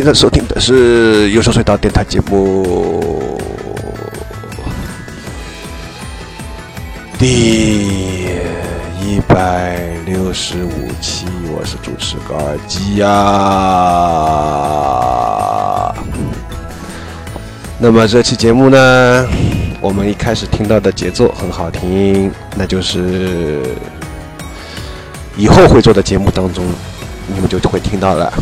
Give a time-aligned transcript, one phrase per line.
[0.00, 3.38] 现在收听的是有声隧道电台节目
[7.18, 8.24] 第
[8.98, 10.70] 一百六十五
[11.02, 13.12] 期，我是主持高尔基呀。
[17.78, 19.28] 那么这期节目呢，
[19.82, 23.60] 我们一开始听到的节奏很好听，那就是
[25.36, 26.64] 以后会做的节目当中。
[27.32, 28.32] 你们就会听到了。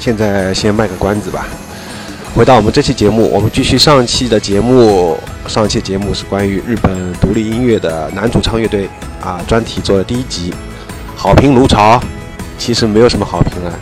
[0.00, 1.46] 现在先卖个关子吧。
[2.34, 5.18] 回到我们这期节目，我们继续上期的节目。
[5.46, 8.88] 上期节目是关于日本独立音乐的男主唱乐队
[9.20, 10.54] 啊，专题做的第一集，
[11.14, 12.00] 好评如潮。
[12.56, 13.72] 其实没有什么好评啊，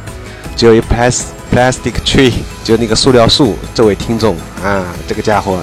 [0.57, 1.21] 只有一 plas
[1.53, 2.33] plastic tree，
[2.65, 3.57] 就那个塑料树。
[3.75, 5.63] 这位听众啊，这个家伙，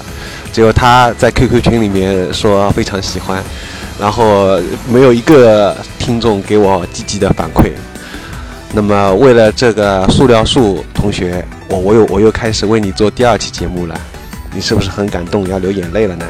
[0.52, 3.42] 只有他在 QQ 群里面说非常喜欢。
[3.98, 7.72] 然后没有一个听众给我积极的反馈。
[8.76, 13.98] 那么为了这个塑料树同学，我我又我又开始为你做第二期节目了。
[14.52, 16.26] 你是不是很感动，要流眼泪了呢？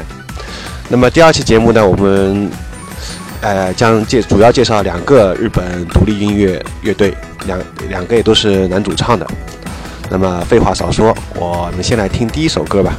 [0.87, 2.49] 那么第二期节目呢，我们
[3.41, 7.13] 呃将介主要介绍两个日本独立音乐乐队，
[7.45, 7.59] 两
[7.89, 9.27] 两个也都是男主唱的。
[10.09, 12.97] 那么废话少说，我们先来听第一首歌吧。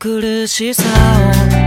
[0.00, 0.82] 苦しさ
[1.56, 1.59] を。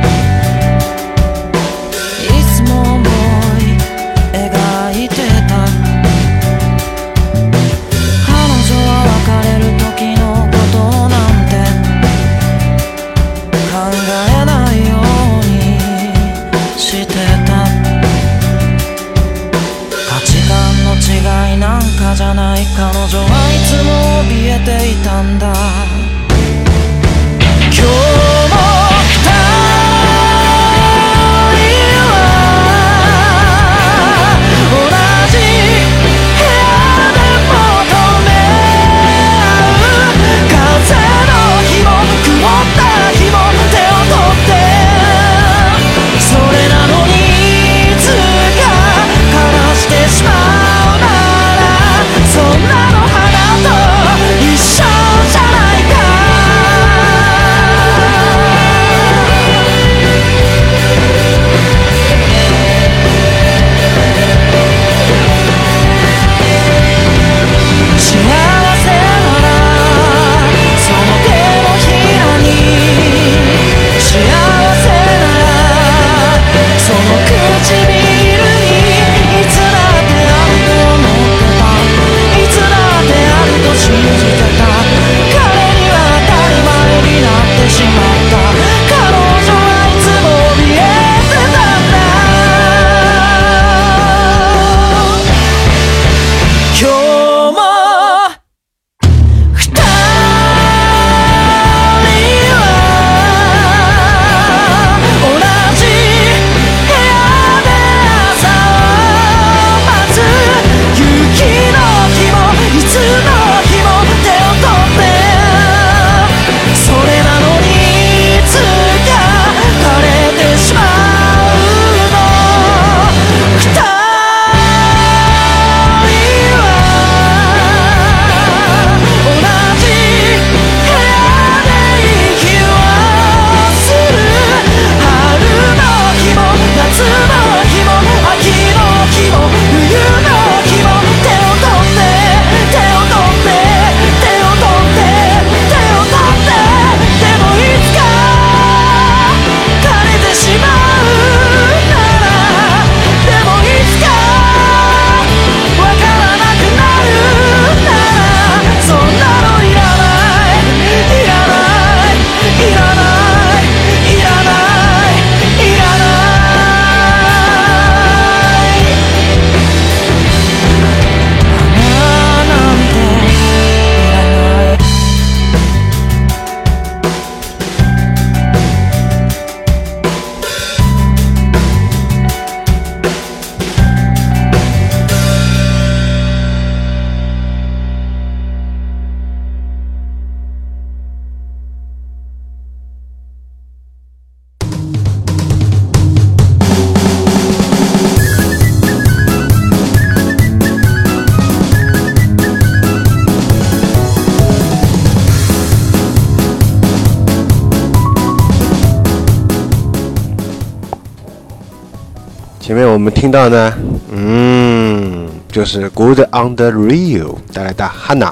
[213.24, 213.74] 听到呢，
[214.12, 218.30] 嗯，就是 Good on the Rio 带来的 Hana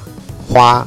[0.50, 0.86] 花。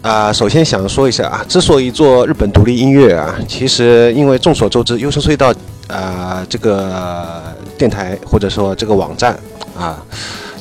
[0.00, 5.52] 啊，首先想说一下啊，之所以做日本独立音乐啊，其实因为众所周知，优声隧道
[5.88, 7.42] 啊这个
[7.76, 9.36] 电台或者说这个网站
[9.76, 10.00] 啊，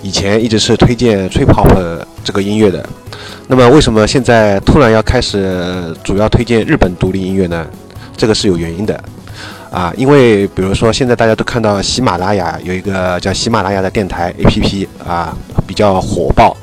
[0.02, 1.80] 以前一直是推荐吹泡泡
[2.24, 2.84] 这个音乐的。
[3.46, 7.64] 那么为什么现在突然要开始主要推荐日本独立音乐呢？
[8.18, 9.00] 这个是有原因的。
[9.72, 15.36] 啊，因为比如说现在大家都看到喜马拉雅有一个叫喜马拉雅的电台 APP 啊，
[15.68, 16.56] 比较火爆。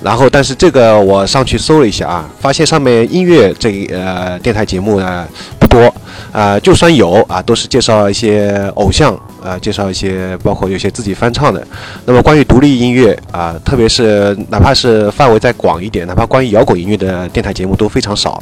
[0.00, 5.26] 然后，但是这个我上去搜了一下啊，发现上面音乐这呃电台节目呢
[5.58, 5.92] 不多
[6.30, 9.12] 啊，就算有啊，都是介绍一些偶像
[9.42, 11.66] 啊，介绍一些包括有些自己翻唱的。
[12.04, 18.40] 那么关于独立音乐啊，特别是哪怕是范围再广一点，哪怕关于摇滚音乐的电台节目都非常少。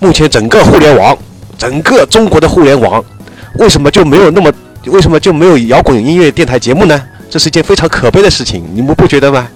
[0.00, 1.16] 目前整个互联网，
[1.56, 3.02] 整个中国的互联网。
[3.54, 4.52] 为什么就没有那么？
[4.86, 6.98] 为什么就没有摇滚音乐电台节目呢？
[7.28, 9.46] 这是一件非常可悲的事情，你们不觉得吗？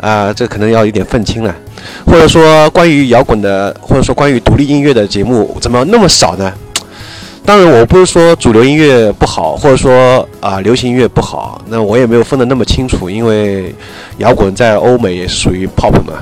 [0.00, 1.54] 啊，这可能要有点愤青了。
[2.04, 6.52] 或者说，关于摇滚的，或者说关于独立音乐的节目，怎么那么少呢？
[7.42, 13.74] 当然，我不是说主流音乐不好，或者说啊流行音乐不好，那我也没有分得那么清楚，因为
[14.18, 16.12] 摇滚在欧美也是属于 pop 嘛。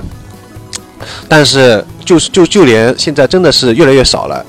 [1.28, 4.46] 但是，就是就就连现在真的是越来越少了。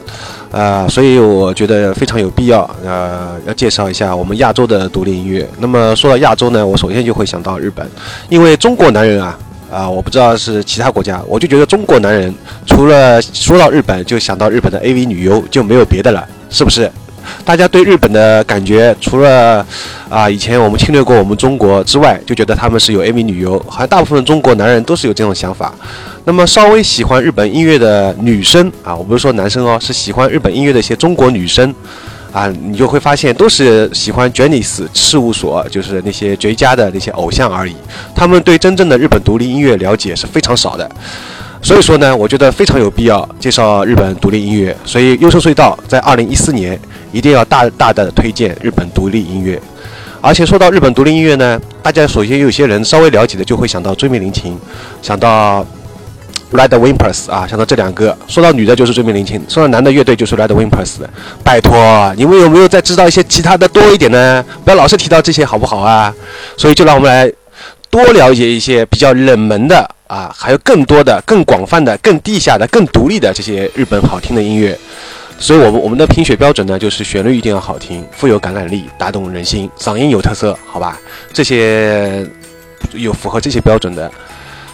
[0.52, 5.48] 啊，所以我觉得非常有必要，呃，要介绍一下我们亚洲的独立音乐。
[5.60, 7.88] 那么说到亚洲呢，我首先就会想到日本，
[8.30, 9.38] 因为中国男人啊，
[9.72, 12.34] 啊，我不知道是其他国家，我就觉得中国男人
[12.66, 16.92] 除了说到日本就想到日本的 AV 女优就没有别的了，是不是？
[17.50, 19.66] 大家对日本的感觉，除了
[20.08, 25.74] 啊以前我们侵略过我们中国之外，就觉得他们是有 AV 女优，好像大部分中国男人都是有这种想法。
[26.26, 31.74] 那么稍微喜欢日本音乐的女生啊，我不是说男生哦，是喜欢日本音乐的一些中国女生
[32.32, 37.76] 啊，你就会发现都是喜欢 j e n n i s 事务所，就是那些绝佳的那些偶像而已。
[38.14, 40.88] 他们对真正的日本独立音乐了解是非常少的，
[41.64, 44.78] 所以说呢，我觉得非常有必要介绍日本独立音乐。
[44.86, 46.80] 所以优胜隧道在二零一四年
[47.12, 49.62] 一定要大大的推荐日本独立音乐。
[50.22, 54.58] 而且说到日本独立音乐呢，大家首先有些人稍微了解的就会想到追命林琴，
[55.02, 55.66] 想到。
[56.52, 60.96] Red Wimpers 啊，想到这两个，说到女的就是追命林檎，说到男的乐队就是 Red Wimpers。
[61.44, 64.44] 拜托，你们有没有再知道一些其他的多一点呢？
[64.64, 66.12] 不要老是提到这些，好不好啊？
[66.58, 67.32] 所以就让我们来
[67.92, 74.76] 多了解一些比较冷门的啊，还有更多的、更广泛的、更地下的、更独立的这些日本好听的音乐。
[75.40, 81.00] 所以，我们我们的评选标准呢，就是旋律一定要好听，富有感染力，打动人心，嗓音有特色，好吧？
[81.32, 82.28] 这些
[82.92, 84.12] 有符合这些标准的。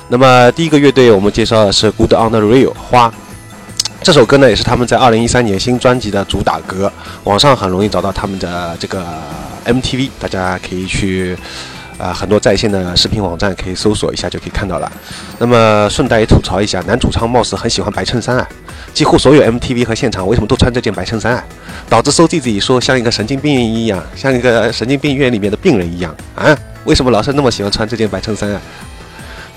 [0.10, 3.13] 那么第一个乐队我们介绍的是 Good on the Rio 花，
[4.01, 6.91] 这首歌呢也是他们在二零一三年新专辑的主打歌，
[7.24, 9.05] 网上很容易找到他们的这个
[9.65, 11.38] MTV，大家可以去
[11.98, 14.92] 啊很多在线的视频网站可以搜索一下就可以看到了。
[15.40, 18.48] 那么顺带也吐槽一下，男主唱貌似很喜欢白衬衫啊，
[18.94, 21.44] 几乎所有 MTV 和现场为什么都穿这件白衬衫啊？
[21.90, 26.58] 导致搜弟自己说像一个神经病一样，像一个神经病院里面的病人一样啊？
[26.86, 28.62] 为什么老是那么喜欢穿这件白衬衫啊？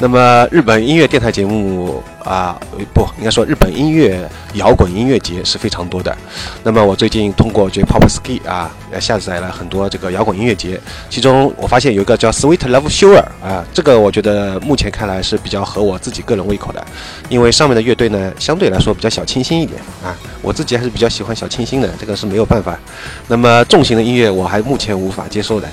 [0.00, 2.57] 那么日本音乐电台节目啊，
[2.95, 6.17] 不应该说日本音乐摇滚音乐节是非常多的。
[6.62, 16.87] 那么我最近通过 J-Popski 啊，下载了很多这个摇滚音乐节，其中我发现有一个叫 Sweet Love Sure 啊，这个我觉得目前看来是比较合我自己个人胃口的，
[17.28, 22.78] 因为上面的乐队呢相对来说比较小清新一点啊，我自己还是比较喜欢小清新的，这个是没有办法。
[23.26, 25.69] 那么重型的音乐我还目前无法接受的，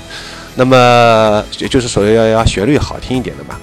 [0.55, 3.55] 那么也就是说要要旋律好听一点的嘛。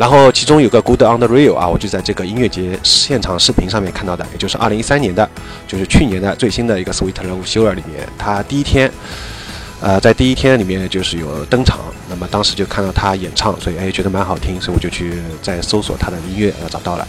[0.00, 5.28] 然后其中有个 Good on the Rio 啊，我就在这个音乐节现场视频上面看到的，也就是二零一三年的，
[5.68, 8.90] 就是去年的最新的一个 Sweet Love Sure 里面，他第一天，
[9.78, 17.06] 呃，在第一天里面就是有登场，那么当时就看到他演唱，所以哎觉得蛮好听，所以我就去再搜索他的音乐，呃找到了。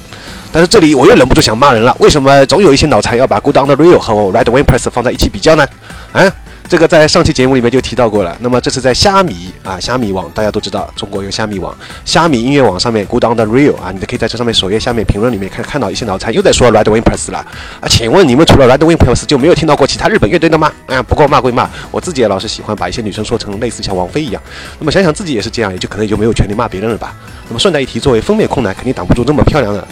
[0.51, 5.65] 但是这里我又忍不住想骂人了，为什么总有一些脑残要把 Good on the Rio 和 Red Wimpers 放在一起比较呢？
[6.11, 6.29] 啊？
[6.71, 8.33] 这个在上期节目里面就提到过了。
[8.39, 17.39] 那么这次在虾米啊，虾米网大家都知道，中国有虾米网，虾米音乐网上面 Good on the Real 啊，你都可以在这上面首页下面评论里面看看到一些脑残又在说 Red Wimpers 了
[17.81, 17.89] 啊。
[17.89, 20.71] 请问你们除了 Red Wimpers 就没有听到过其他日本乐队的吗？
[20.85, 24.41] 啊，不过骂归骂，我自己也老是喜欢把一些女生说成类似像王菲一样。
[24.79, 27.13] 那么想想自己也是这样，也就可能也就没有权利骂别人了吧。
[27.49, 29.85] 那么顺带一提，作为封面控男，肯定挡不住这么漂亮的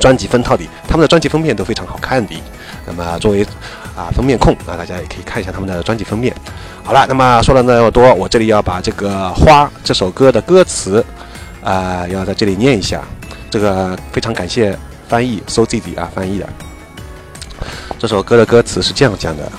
[0.00, 2.34] 专辑封套的，他们的专辑封面都非常好看的。
[2.86, 3.46] 那么作为
[3.96, 6.34] 啊封面控啊，大家也可以看一下他们的专辑封面。
[6.84, 11.04] 好了，那么说了那么多，我这里要把这个《花》这首歌的歌词，
[11.64, 13.02] 啊，要在这里念一下。
[13.50, 16.46] 这个非常感谢翻译 So Z Z 啊翻译的。
[17.98, 19.50] 这首歌的歌词是这样讲的：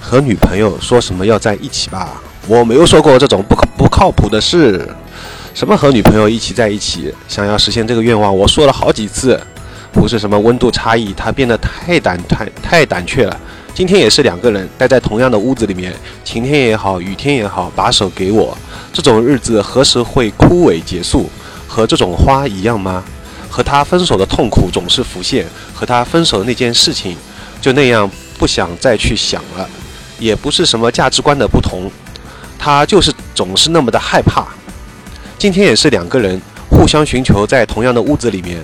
[0.00, 2.20] 和女朋友说什么要在一起吧？
[2.46, 4.86] 我没有说过这种不不靠谱的事。
[5.54, 7.12] 什么和女朋友一起在一起？
[7.26, 9.40] 想要实现这个愿望，我说了好几次，
[9.90, 13.40] 不是什么温度差异，他变得太胆太太胆怯了。
[13.72, 18.56] 今天也是两个人待在同样的屋子里面，晴天也好，雨天也好，把手给我。
[18.92, 21.30] 这种日子何时会枯萎结束？
[21.66, 23.02] 和这种花一样吗？
[23.48, 27.16] 和他分手的痛苦总是浮现，和他分手的那件事情，
[27.60, 29.68] 就那样不想再去想了。
[30.18, 31.90] 也不是什么价值观的不同，
[32.58, 34.46] 他就是总是那么的害怕。
[35.38, 38.60] 今天也是两个人互相寻求在同样的屋子里面，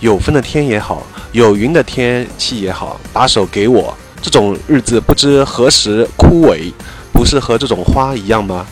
[0.00, 3.96] 有风的天也好，有云的天气也好，把手给我。
[4.22, 6.72] 这种日子不知何时枯萎，
[7.12, 8.66] 不是和这种花一样吗？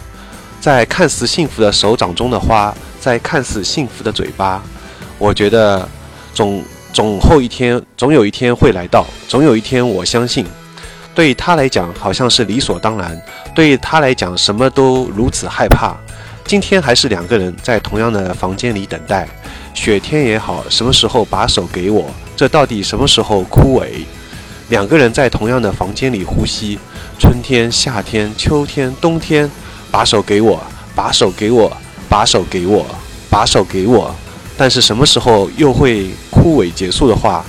[0.61, 4.63] 在看似幸福的手掌中的花，在看似幸福的嘴巴，
[5.19, 5.87] 我觉得
[6.33, 10.47] 总总后一天，总有一天会来到，总有一天我相信，
[11.15, 13.21] 对他来讲好像是理所当然，
[13.55, 15.95] 对他来讲什么都如此害怕。
[16.47, 19.29] 今天还是两个人在同样的房间里等待，
[19.75, 22.07] 雪天也好，什么时候把手给我？
[22.37, 24.05] 这到底什么时候枯萎？
[24.68, 26.78] 两个人在同样的房间里呼吸，
[27.18, 29.50] 春天、夏天、秋天、冬天，
[29.90, 30.62] 把手给我，
[30.94, 31.76] 把手给我，
[32.09, 32.87] 把手给我，
[33.28, 34.14] 把手给我。
[34.56, 37.44] 但是什么时候又会枯萎结束的话？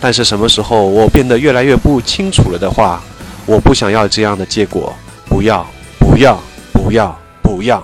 [0.00, 3.02] 但是什么时候我变得越来越不清楚了的话？
[3.46, 4.94] 我不想要这样的结果，
[5.28, 5.66] 不要，
[5.98, 6.38] 不要，
[6.72, 7.82] 不要，不要。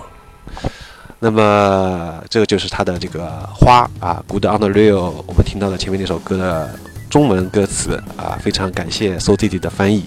[1.19, 5.13] 那么，这个就是他的这个花啊，Good on the Real。
[5.27, 6.73] 我们听到的前面那首歌的
[7.11, 10.05] 中文歌词啊，非常感谢 So Didi 的翻译。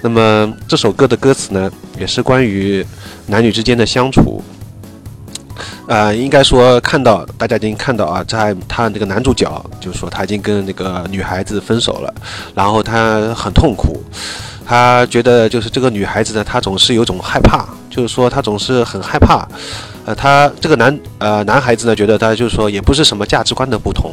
[0.00, 1.70] 那么这首歌的歌词呢，
[2.00, 2.84] 也是关于
[3.26, 4.42] 男女之间的相处。
[5.86, 9.46] 呃，应该说看到大家已经看到啊，在他这个男主角
[9.78, 12.12] 就是说他已经跟那个女孩子分手了，
[12.54, 14.02] 然后他很痛苦，
[14.64, 19.46] 他觉得就是这个女孩子呢，她总是有种害怕，就是说她总是很害怕。
[20.04, 24.12] 呃，他这个男呃男孩子呢，觉得他就是说也不是什么价值观的不同，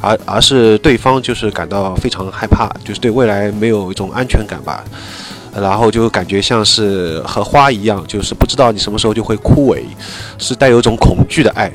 [0.00, 4.84] 而而是对方就是感到非常害怕，就是对未来没有一种安全感吧，
[5.54, 9.82] 然后就感觉像是和花一样，就是不知道你什么时候就会枯萎，
[10.38, 11.70] 是带有一种恐惧的爱。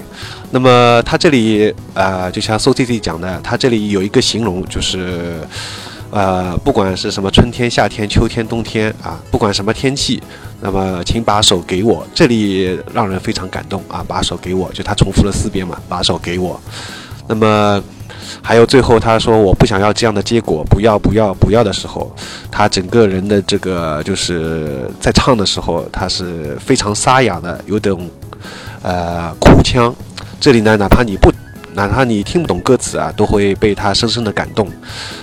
[0.52, 5.40] 那么他这里呃，就像 So T T 讲的，他这里有一个形容就是。
[6.16, 10.22] 呃，不管是什么春天、夏天、秋天、冬天啊，不管什么天气，
[10.62, 14.06] 那么请把手给我，这里让人非常感动啊！
[14.08, 16.62] 把手给我，就他重复了四遍嘛，把手给我。
[17.28, 17.84] 那么
[18.42, 22.14] 还有最后他说我不想要这样的结果，不要不要不要的时候，
[22.50, 28.10] 他整个人的这个就是在唱的时候，他是非常沙哑的，有种
[28.82, 29.94] 呃哭腔。
[30.40, 31.32] 这里呢，哪怕你不。
[31.76, 34.70] 哪怕你听不懂歌词啊，都会被他深深的感动。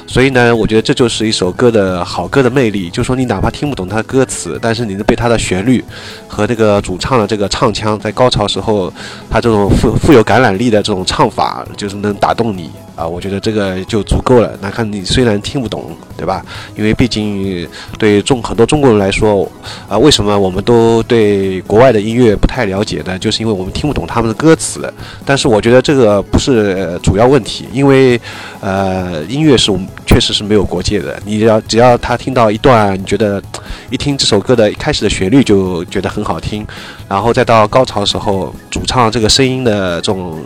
[0.04, 2.90] 所以呢，我觉得这就是一首歌的好歌的魅力。
[2.90, 5.84] 就说你哪怕听不懂它的歌词，但是你能被它的旋律
[6.26, 8.92] 和这个主唱的这个唱腔，在高潮时候，
[9.30, 12.68] 他这种富富有感染力的这种唱法，就是能打动你。
[13.00, 14.52] 啊，我觉得这个就足够了。
[14.60, 16.44] 那看你虽然听不懂，对吧？
[16.76, 17.66] 因为毕竟
[17.98, 19.50] 对中很多中国人来说，
[19.88, 23.18] 啊，为什么我们都对国外的音乐不太了解呢？
[23.18, 24.92] 就是因为我们听不懂他们的歌词。
[25.24, 28.20] 但是我觉得这个不是主要问题，因为
[28.60, 31.18] 呃，音乐是我们确实是没有国界的。
[31.24, 33.42] 你要只要他听到一段，你觉得
[33.88, 36.66] 一听这首歌的一开始的旋律就觉得很好听，
[37.08, 40.38] 然后再到高潮时候，主唱这个声音的这种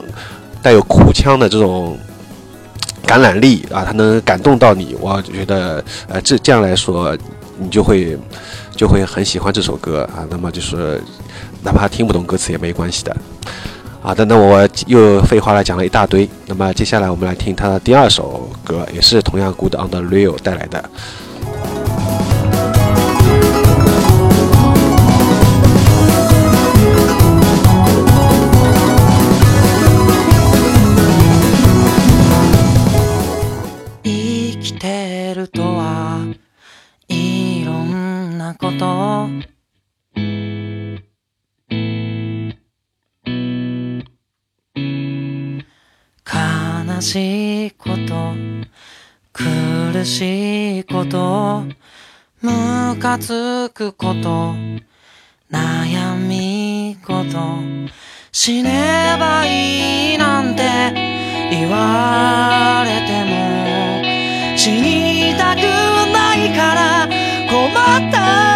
[0.63, 1.99] 带有哭腔的这种。
[3.05, 7.17] 感染力啊，它能感动到你，我觉得，呃，这这样来说，
[7.59, 8.19] 你就会
[8.75, 10.27] 就会很喜欢这首歌啊。
[10.31, 11.01] 那么就是，
[11.63, 13.17] 哪怕听不懂歌词也没关系的。
[14.01, 16.29] 好的，那我又废话了讲了一大堆。
[16.47, 20.85] 那么接下来我们来听他的第二首歌，也是同样 Good on the Real 带来的。
[46.25, 48.33] 悲しいこと
[49.33, 51.65] 苦しいこと
[52.41, 54.55] ムカつくこと
[55.51, 57.59] 悩みこと
[58.33, 60.63] 死ねばいいなんて
[61.51, 65.59] 言われても死にたく
[66.13, 67.09] ないから
[67.51, 68.54] 困った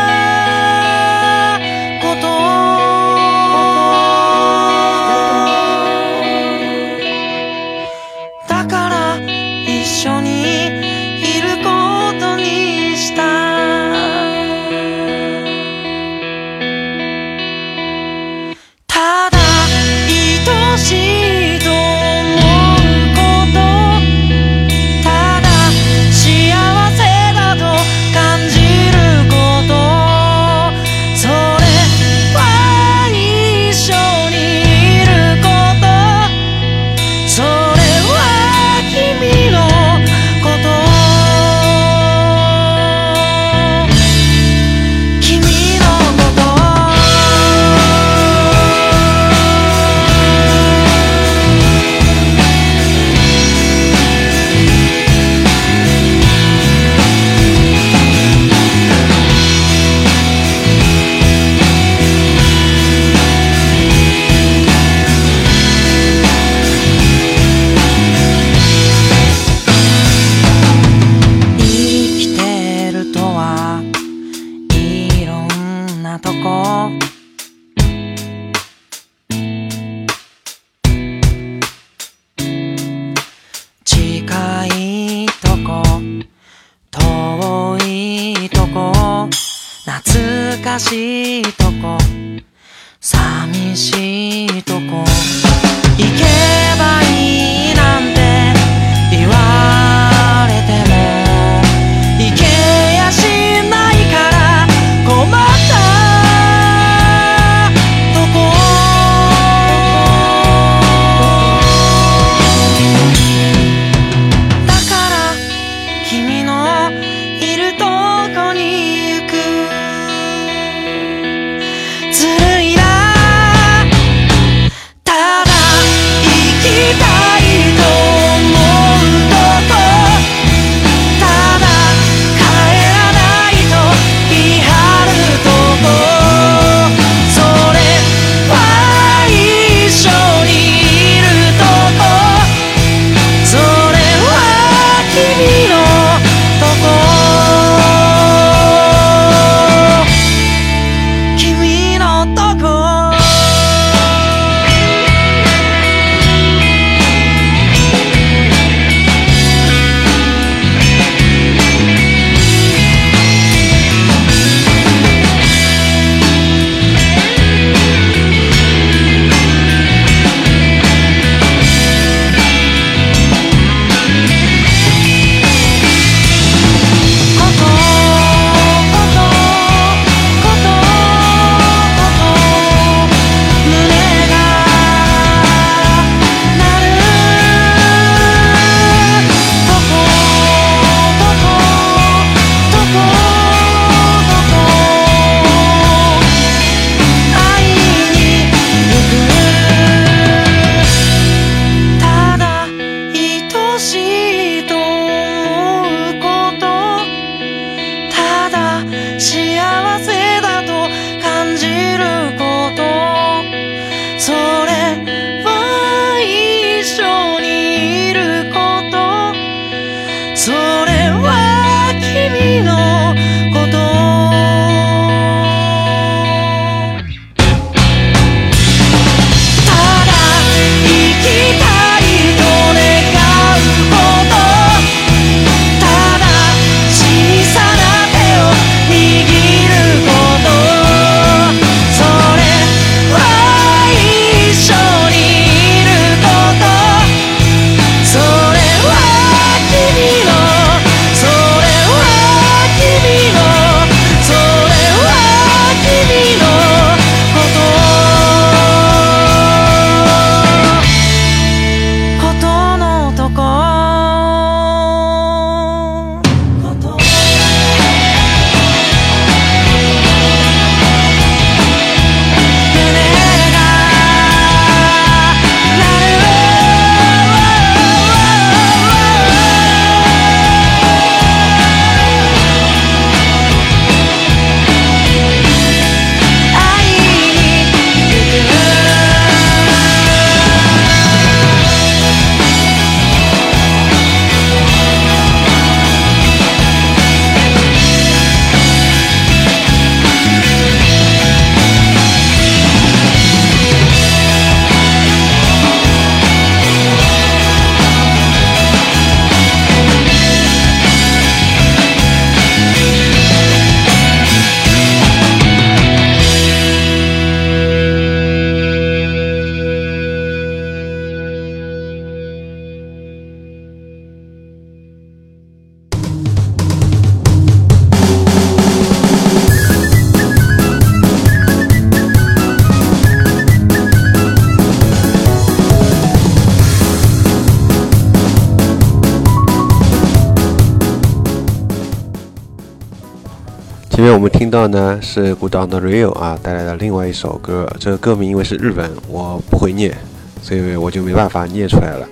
[343.98, 349.92] 前面我们听到呢是 Good on the Rio 啊带来的另外一首歌，这个歌名因为是日文，我不会念，
[350.40, 352.06] 所以我就没办法念出来了。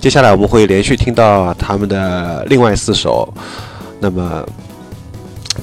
[0.00, 3.28] 接下来我们会连续听到他们的另外四首，
[3.98, 4.46] 那么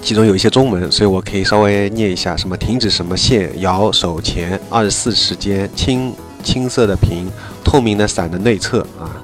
[0.01, 6.13] 其中有一些中文，所以我可以稍微念一下，什么停止什么线，摇手前，二十四时间，青
[6.43, 7.31] 青色的屏，
[7.63, 9.15] 透明的伞的内侧啊。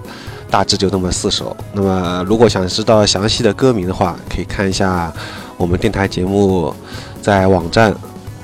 [0.50, 1.58] 大致就这么四首。
[1.74, 5.12] 那么，如果想知道详细的歌名的话，可以看一下
[5.58, 6.74] 我们电台节目
[7.22, 7.94] 在网站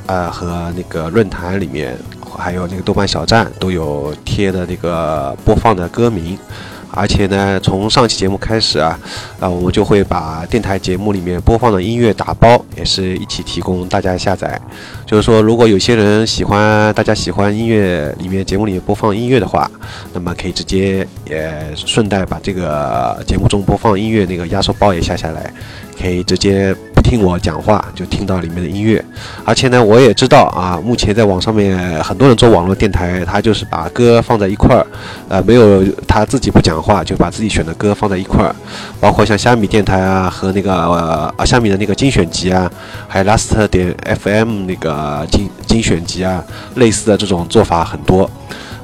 [0.05, 1.97] 呃和那个论坛里面，
[2.37, 6.37] 还有那个豆瓣小站都有贴的那个播放的歌名。
[6.93, 8.99] 而且呢，从上期节目开始啊，
[9.39, 14.59] 啊，我们就会把电台节目里面播放的音乐打包，也是一起提供大家下载。
[15.05, 19.71] 就是说，如果有些人喜欢，大家喜欢音乐里面节目里面播放音乐的话，
[20.11, 25.49] 那么可以直接也顺带把这个节目中播放音乐那个压缩包也下下来，
[25.97, 26.75] 可以直接。
[27.11, 29.03] 听我讲话就听到里面的音乐，
[29.43, 34.87] 而且呢，我也知道啊，目前在网上面很多人做网络电台，他就是把歌放在一块儿，
[35.27, 38.55] 呃，没有他自己不讲话，就把自己选的歌放在一块儿，
[39.01, 40.73] 包括像虾米电台啊和那个
[41.37, 42.71] 呃虾米的那个精选集啊，
[43.09, 43.93] 还有 Last 点
[44.23, 46.41] FM 那个精精选集啊，
[46.75, 48.31] 类似的这种做法很多，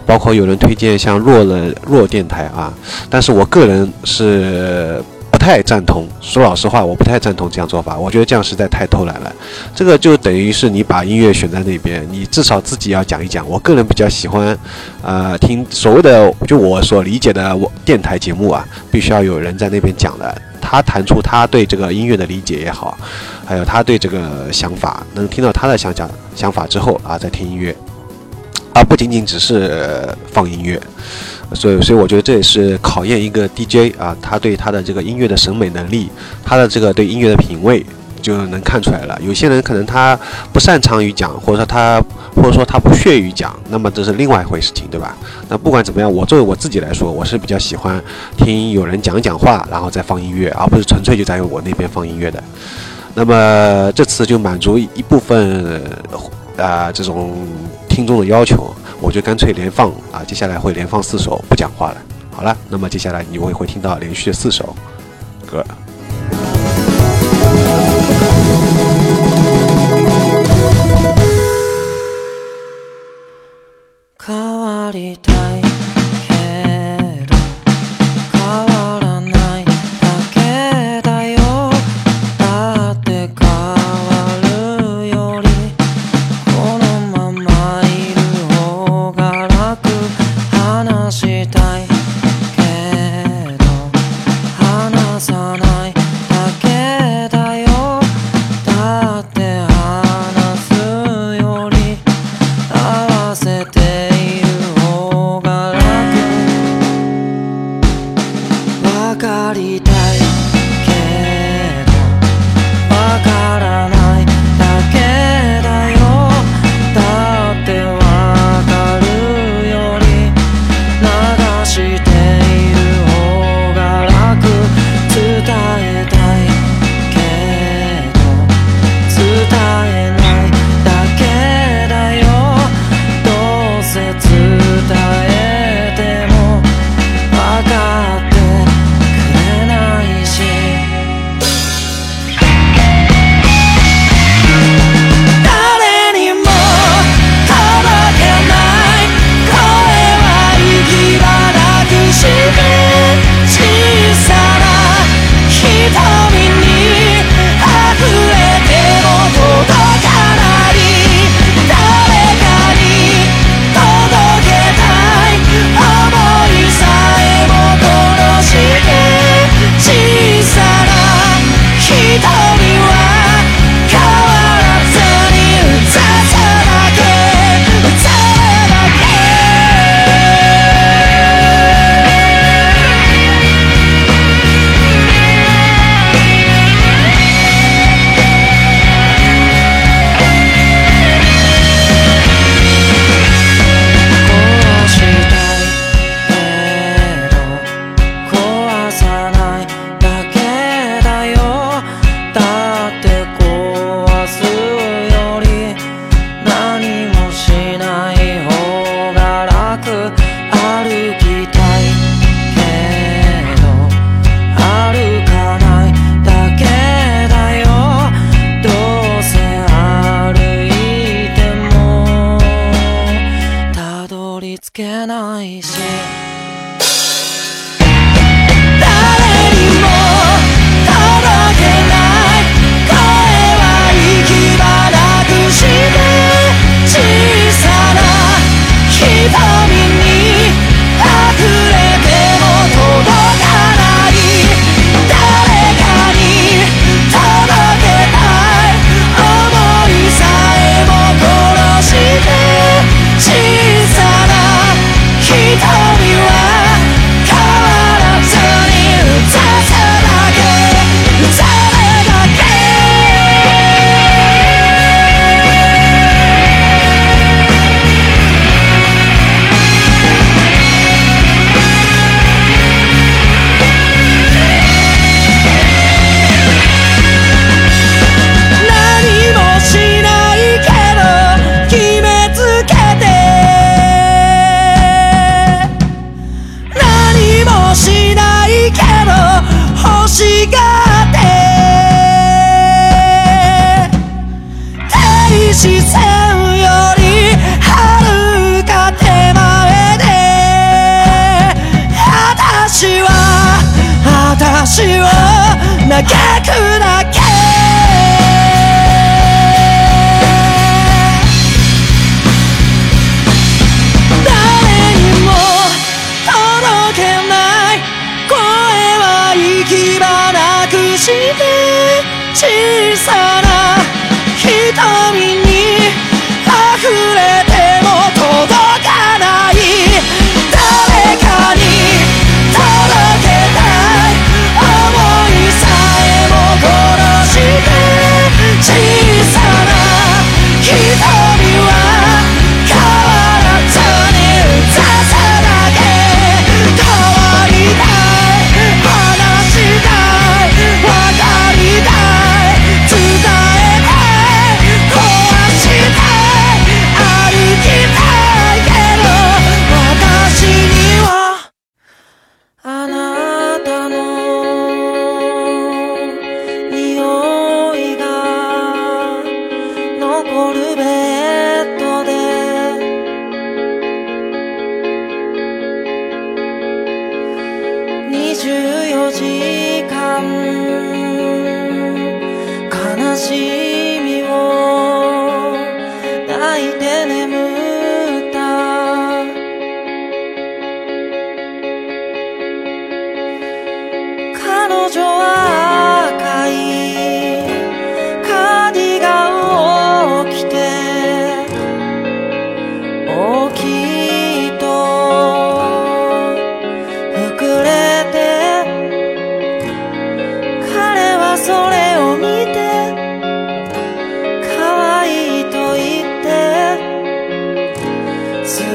[0.05, 2.73] 包括有人推荐像弱的弱电台啊，
[3.09, 5.01] 但是我个人是。
[5.47, 7.97] 太赞同，说老实话，我不太赞同这样做法。
[7.97, 9.33] 我觉得这样实在太偷懒了。
[9.73, 13.47] 这个就等于是你把音乐选在那边，你至少自己要讲一讲。
[13.47, 14.57] 我个人比较喜欢，
[15.01, 22.97] 呃，听所谓的就我所理解的我电台节目啊，必须要有人在那边讲的，他谈出他对这个音乐的理解也好，
[23.45, 27.73] 还有他对这个想法，能听到他的想讲想法之后啊，再听音乐，
[28.73, 30.77] 而不仅仅只是放音乐。
[31.53, 36.09] 所以，所以我觉得这也是考验一个 DJ 啊，他对他的这个音乐的审美能力，
[36.43, 37.85] 他的这个对音乐的品味
[38.21, 39.17] 就能看出来了。
[39.21, 40.19] 有些人可能他
[40.51, 42.03] 不擅长于讲，或者说他
[42.35, 45.15] 或者说他不屑于讲，那么这是另外一回事情，对吧？
[45.47, 48.01] 那不管怎么样，我作为我自己来说，我是比较喜欢
[48.37, 52.43] 听有人讲讲话，然后再放音乐，而不是纯粹就在于我那边放音乐的。
[53.15, 55.81] 那么这次就满足一部分
[56.57, 57.47] 啊这种
[57.97, 61.97] 听众的要求我就干脆连放啊接下来会连放四首不讲话了。
[62.31, 64.75] 好了那么接下来你我也会听到连续的四首
[65.47, 65.65] 歌。
[74.15, 75.33] 卡瓦迪塔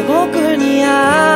[0.07, 1.32] ごく似合う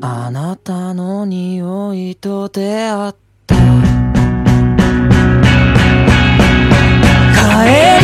[0.00, 3.14] あなたの匂いと出会っ
[3.46, 3.56] た。
[7.34, 7.95] 帰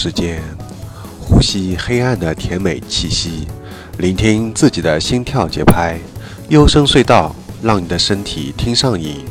[0.00, 0.40] 时间
[1.18, 3.48] 呼吸黑暗的甜美气息
[3.96, 5.98] 聆听自己的心跳节拍
[6.48, 9.24] 幽深隧道让你的身体听上瘾。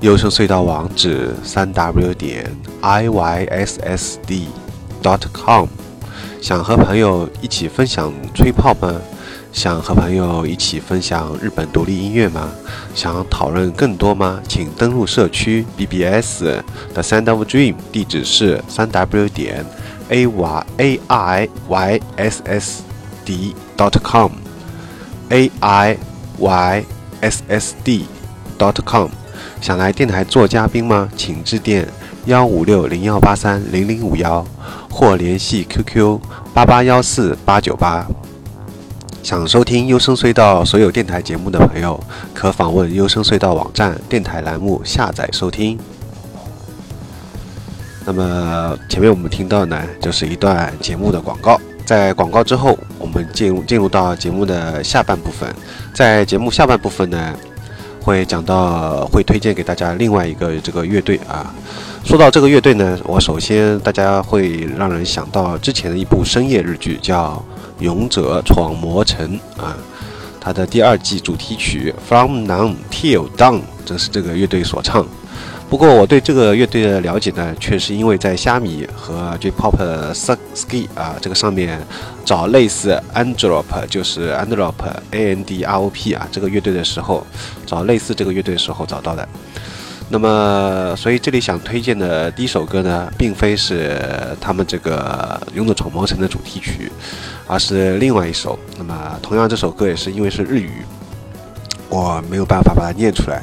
[0.00, 2.48] 幽深隧道网址三 w 点
[2.82, 4.44] iyssd
[5.02, 5.66] dot com
[6.40, 9.00] 想和朋友一起分享吹泡泡吗？
[9.52, 12.50] 想和朋友一起分享日本独立音乐吗？
[12.94, 14.40] 想讨论更多吗？
[14.46, 16.60] 请登录社区 bbs
[16.92, 19.66] the sound of dream 地址是三 w 点
[20.08, 22.82] A Y A I Y S S
[23.24, 24.30] D dot com
[25.30, 25.98] A I
[26.38, 26.84] Y
[27.20, 28.06] S S D
[28.58, 29.08] dot com。
[29.60, 31.08] 想来电台做嘉宾吗？
[31.16, 31.88] 请致电
[32.26, 34.44] 幺五六零幺八三零零五幺，
[34.90, 36.20] 或联系 QQ
[36.54, 38.06] 八八幺四八九八。
[39.22, 41.98] 想收听优声隧道所有电台节目的朋友，
[42.32, 45.76] 可访问优声隧道网站电台栏目下载收听。
[48.06, 51.60] 那么前面我们听到呢，就是一段节目的广告。
[51.84, 55.54] 在广告之后，我们进入进入到节目的下半部分。
[55.92, 57.34] 在节目下半部分呢，
[58.00, 61.52] 会讲到会推荐给大家另外一个这个乐队啊。
[62.04, 67.44] 说到这个乐队呢，我首先大家会让人想到之前的一部深夜日剧，叫。
[67.80, 69.76] 勇者闯魔城啊，
[70.40, 75.06] 它的第二季主题曲《From Now Till Dawn》这是这个乐队所唱。
[75.68, 79.74] 不过我对这个乐队的了解呢，却是因为在虾米和 J-Pop
[80.14, 81.80] Ski 啊这个上面
[82.24, 84.74] 找类似 Androp，就是 Androp
[85.10, 87.26] A N D R O P 啊这个乐队的时候，
[87.66, 89.28] 找类似这个乐队的时候找到的。
[90.08, 94.00] 那么，所以这里想推荐的第一首歌呢，并非是
[94.40, 96.92] 他们这个《勇者闯魔城》的主题曲，
[97.48, 98.56] 而是另外一首。
[98.78, 100.70] 那么，同样这首歌也是因为是日语，
[101.88, 103.42] 我没有办法把它念出来。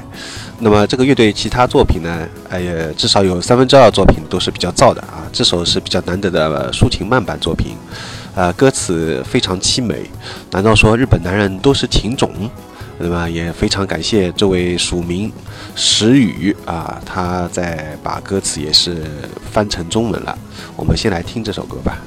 [0.60, 5.28] 那么，这个乐队其他作品呢，哎呀，至少有三分之二作品都是比较燥的啊。
[5.34, 7.76] 这首是比较难得的抒情慢板作品，
[8.34, 10.10] 呃，歌词非常凄美。
[10.52, 12.32] 难道说日本男人都是情种？
[13.00, 15.30] 那么也非常感谢这位署名
[15.76, 19.04] 石宇啊，他在把歌词也是
[19.52, 20.38] 翻成中文了。
[20.78, 21.98] 我们先来听这首歌吧。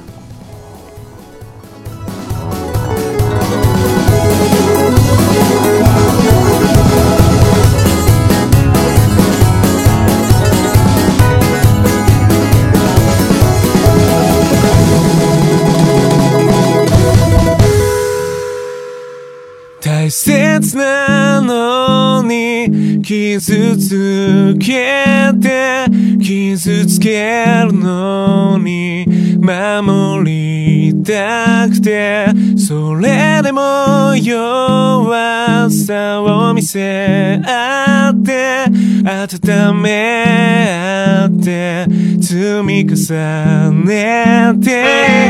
[20.07, 25.85] 大切なのに傷つけて
[26.23, 29.05] 傷つけるのに
[29.37, 32.27] 守りたくて
[32.57, 38.67] それでも弱さを見せ合って
[39.03, 41.85] 温め合って
[42.21, 44.83] 積み重ねて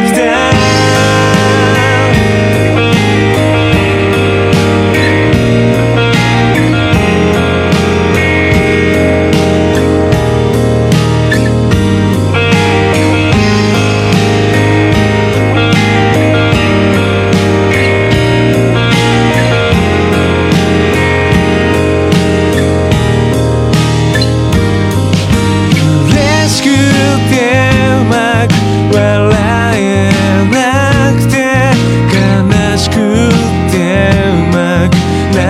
[0.08, 0.98] きた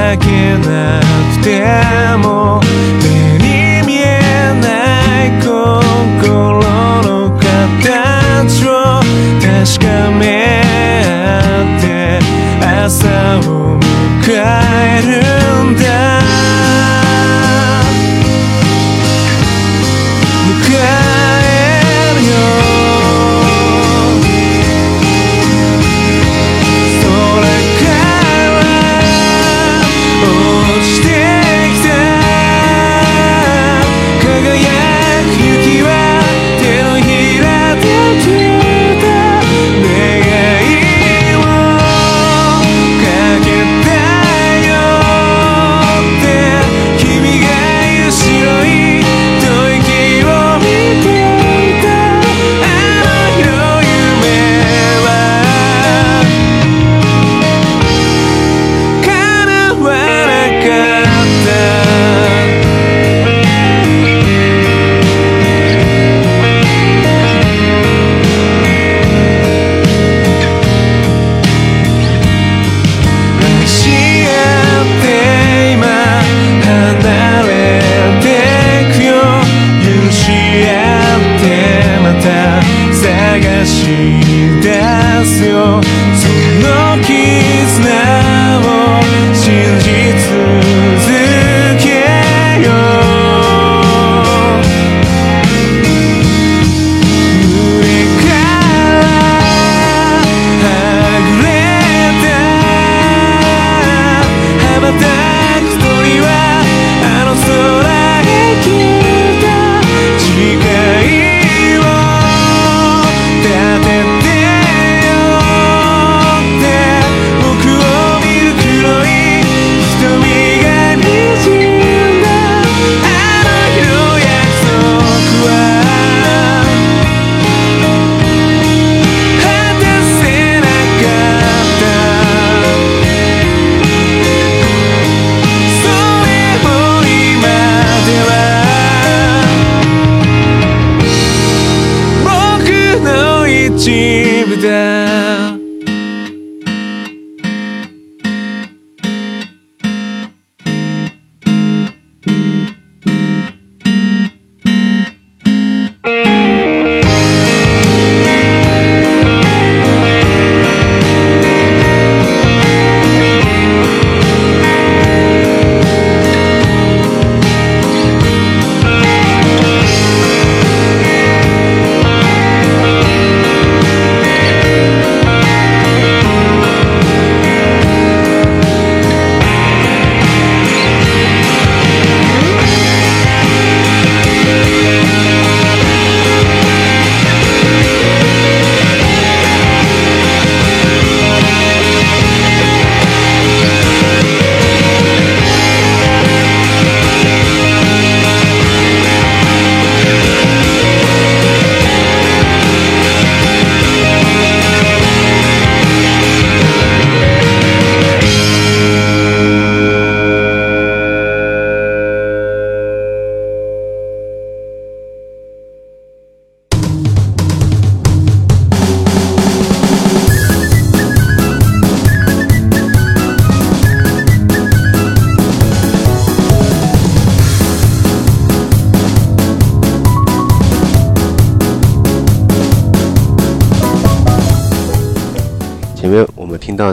[0.07, 1.03] закинет
[1.35, 2.16] в тему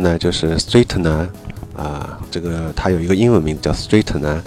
[0.01, 1.29] 呢，就是 Street 呢
[1.77, 4.43] 啊，这个它有一个英文名字叫 Street 呢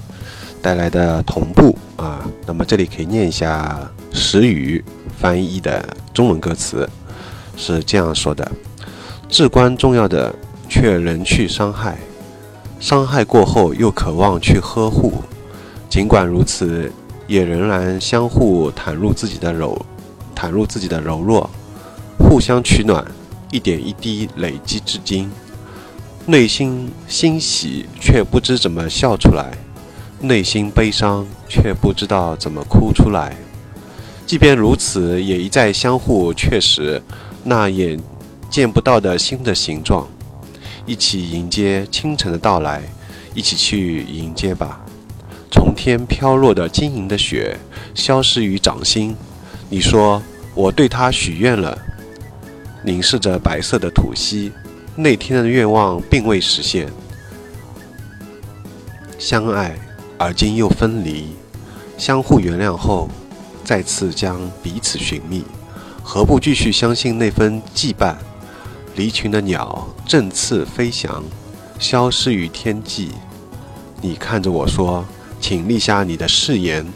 [0.62, 2.26] 带来的同步啊。
[2.45, 3.80] 那么这里可以念一下
[4.12, 4.84] 石宇
[5.20, 5.84] 翻译的
[6.14, 6.88] 中文歌词，
[7.56, 8.50] 是这样说的：
[9.30, 10.34] 至关重要的
[10.70, 11.98] 却仍去伤害，
[12.80, 15.14] 伤害过后又渴望去呵护，
[15.89, 16.91] 尽管如此，
[17.28, 19.80] 也仍然相互袒露自己的柔，
[20.36, 21.50] 袒露自己的柔弱，
[22.18, 23.06] 互相取暖。
[23.52, 25.32] 一点一滴累积至今，
[26.26, 29.58] 内心欣喜却不知怎么笑出来，
[30.20, 33.36] 内心悲伤却不知道怎么哭出来。
[34.26, 37.02] 即便如此，也一再相互确实
[37.45, 37.98] 那眼
[38.50, 40.06] 见不到的新的形状，
[40.86, 42.82] 一起迎接清晨的到来，
[43.34, 44.82] 一起去迎接吧。
[45.50, 47.58] 从天飘落的晶莹的雪，
[47.95, 49.16] 消失于掌心。
[49.70, 50.22] 你说
[50.54, 51.78] 我对他许愿了。
[52.88, 54.50] 凝视着白色的吐息，
[54.96, 56.88] 那天的愿望并未实现。
[59.20, 59.78] 相爱，
[60.18, 61.36] 而今又分离，
[61.98, 63.10] 相互原谅后，
[63.62, 65.44] 再次将彼此寻觅，
[66.02, 68.16] 何不继续相信那份羁绊？
[68.96, 71.22] 离群的鸟振翅飞翔，
[71.78, 73.12] 消失于天际。
[74.02, 75.06] 你看着我说
[75.42, 76.88] ：“请立下你的誓言。”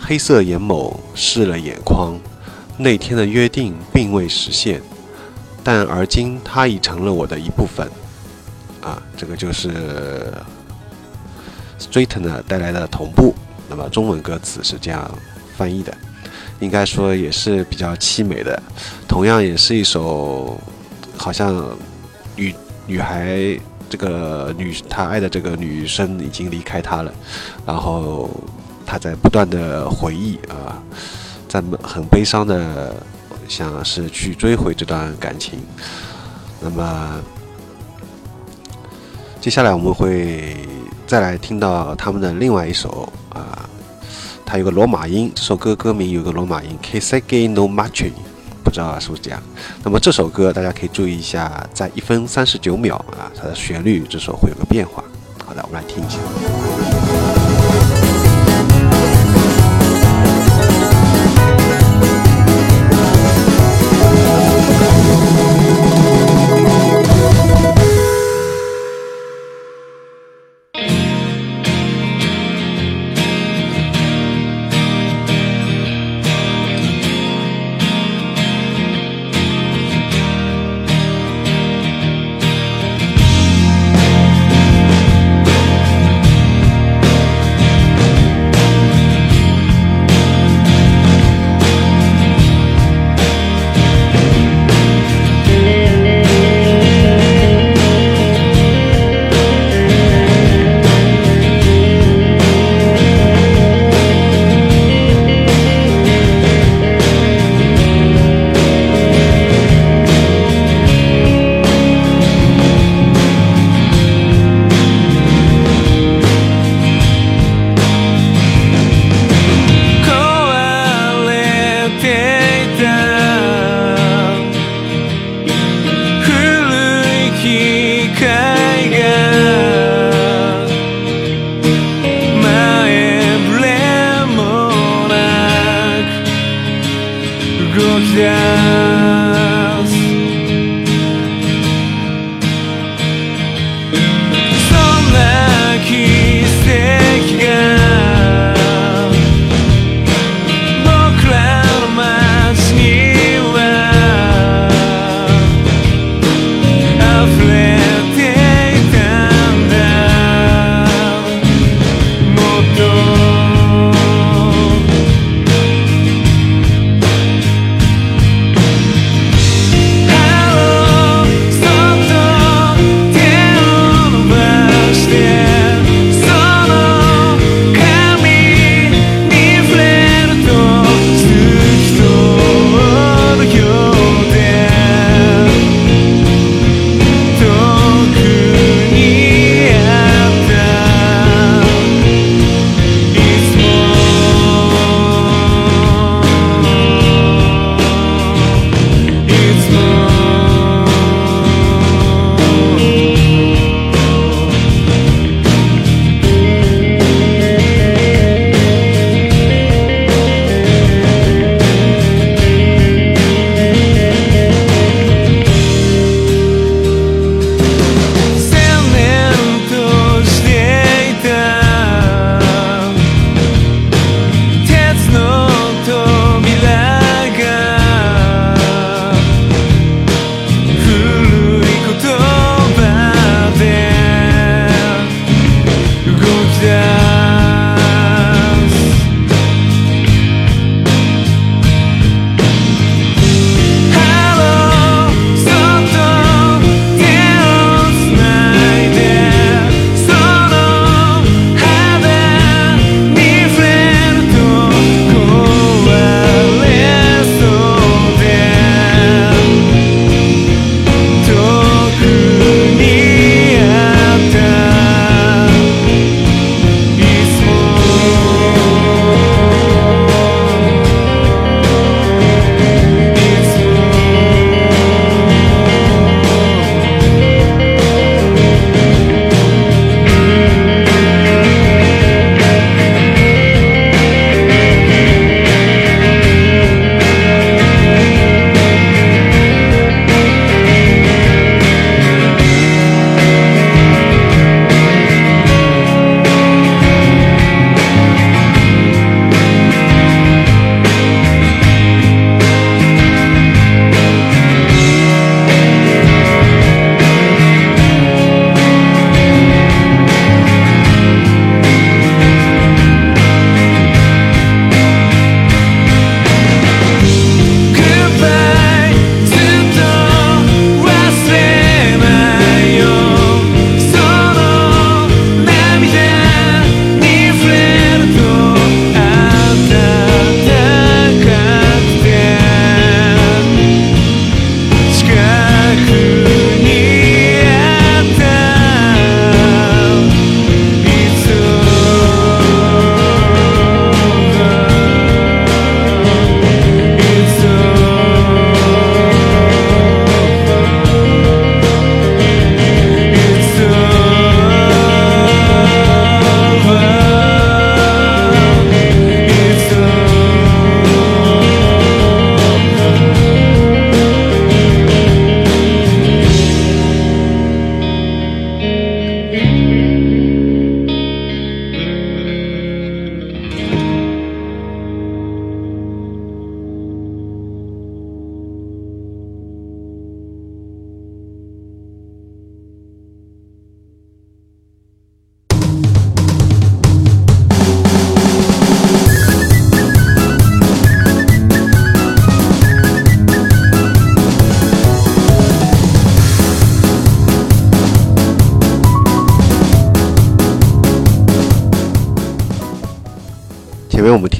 [0.00, 2.18] 黑色眼眸湿了眼眶，
[2.78, 4.80] 那天的约定并未实现。
[5.66, 7.90] 但而今，它已成了我的一部分，
[8.80, 10.32] 啊，这个就是
[11.80, 13.34] Straightener 带来的同步。
[13.68, 15.10] 那么中文歌词是这样
[15.56, 15.92] 翻译的，
[16.60, 18.62] 应该说也是比较凄美的。
[19.08, 20.56] 同样也是一首，
[21.16, 21.76] 好像
[22.36, 22.54] 女
[22.86, 23.58] 女孩
[23.90, 27.12] 这个女她爱的这个女生已经离开她了，
[27.66, 28.30] 然后
[28.86, 30.80] 她在不断的回忆啊，
[31.48, 32.94] 在很悲伤的。
[33.48, 35.60] 想是去追回这段感情，
[36.60, 37.20] 那么
[39.40, 40.56] 接下来我们会
[41.06, 43.68] 再来听到他们的另外一首啊，
[44.44, 48.10] 它有个罗马音，这首歌歌名有个罗马音，Kisegi no machi，
[48.64, 49.40] 不知道是不是这样。
[49.84, 55.04] 那么这首歌大家可以注意一下，在一分三十九秒啊，它的旋律这时候会有个变化。
[55.44, 56.55] 好的，我们来听一下。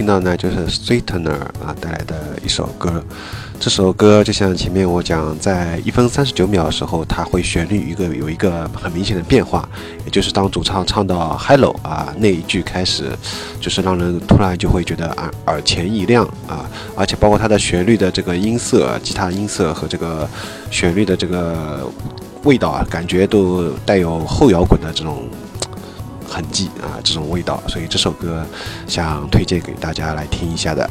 [0.06, 3.02] 听到呢，就是 Sweetener 啊带来的一首歌。
[3.58, 9.68] 这首歌就像前面我讲，在一分三十九秒的时候，它会旋律一个有一个很明显的变化，
[10.04, 13.10] 也就是当主唱唱到 Hello 啊那一句开始，
[13.60, 20.28] 就是让人突然就会觉得耳耳前一亮啊，而且包括它的旋律的这个音色、吉他音色和这个
[20.70, 21.90] 旋律的这个
[22.44, 25.24] 味道啊，感觉都带有后摇滚的这种
[26.28, 28.44] 痕迹啊，这种味道，所以这首歌
[28.86, 30.88] 想推荐给大家来听一下的。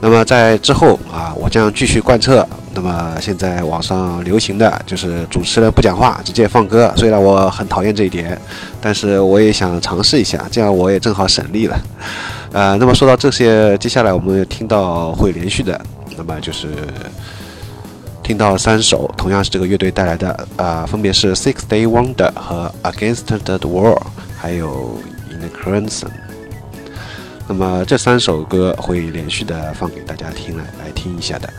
[0.00, 2.46] 那么在之后啊，我将继续贯彻。
[2.74, 6.92] 那么现在网上流行的就是主持人不讲话，直接放歌。
[6.96, 8.40] 虽然我很讨厌这一点，
[8.80, 11.76] 但是我也想尝试一下，这样我也正好省力了。
[12.52, 15.80] 呃，那么说到这些，接下来我们听到会连续的，
[16.16, 16.68] 那么就是
[18.22, 23.96] 听到三首，同样是这个乐队带来的，啊，分别是《Six Day Wonder》和《Against the Wall》，
[24.38, 24.98] 还有
[25.32, 26.06] 《In the Crimson》。
[27.48, 31.52] 那么这三首歌会连续的放给大家听来来听一下的。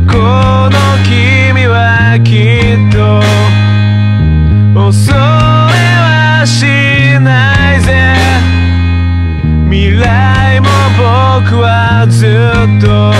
[0.00, 3.22] の君はきっと
[4.74, 6.64] 恐れはし
[7.20, 8.16] ないぜ。
[9.70, 10.66] 未来も
[10.98, 13.12] 僕はずっと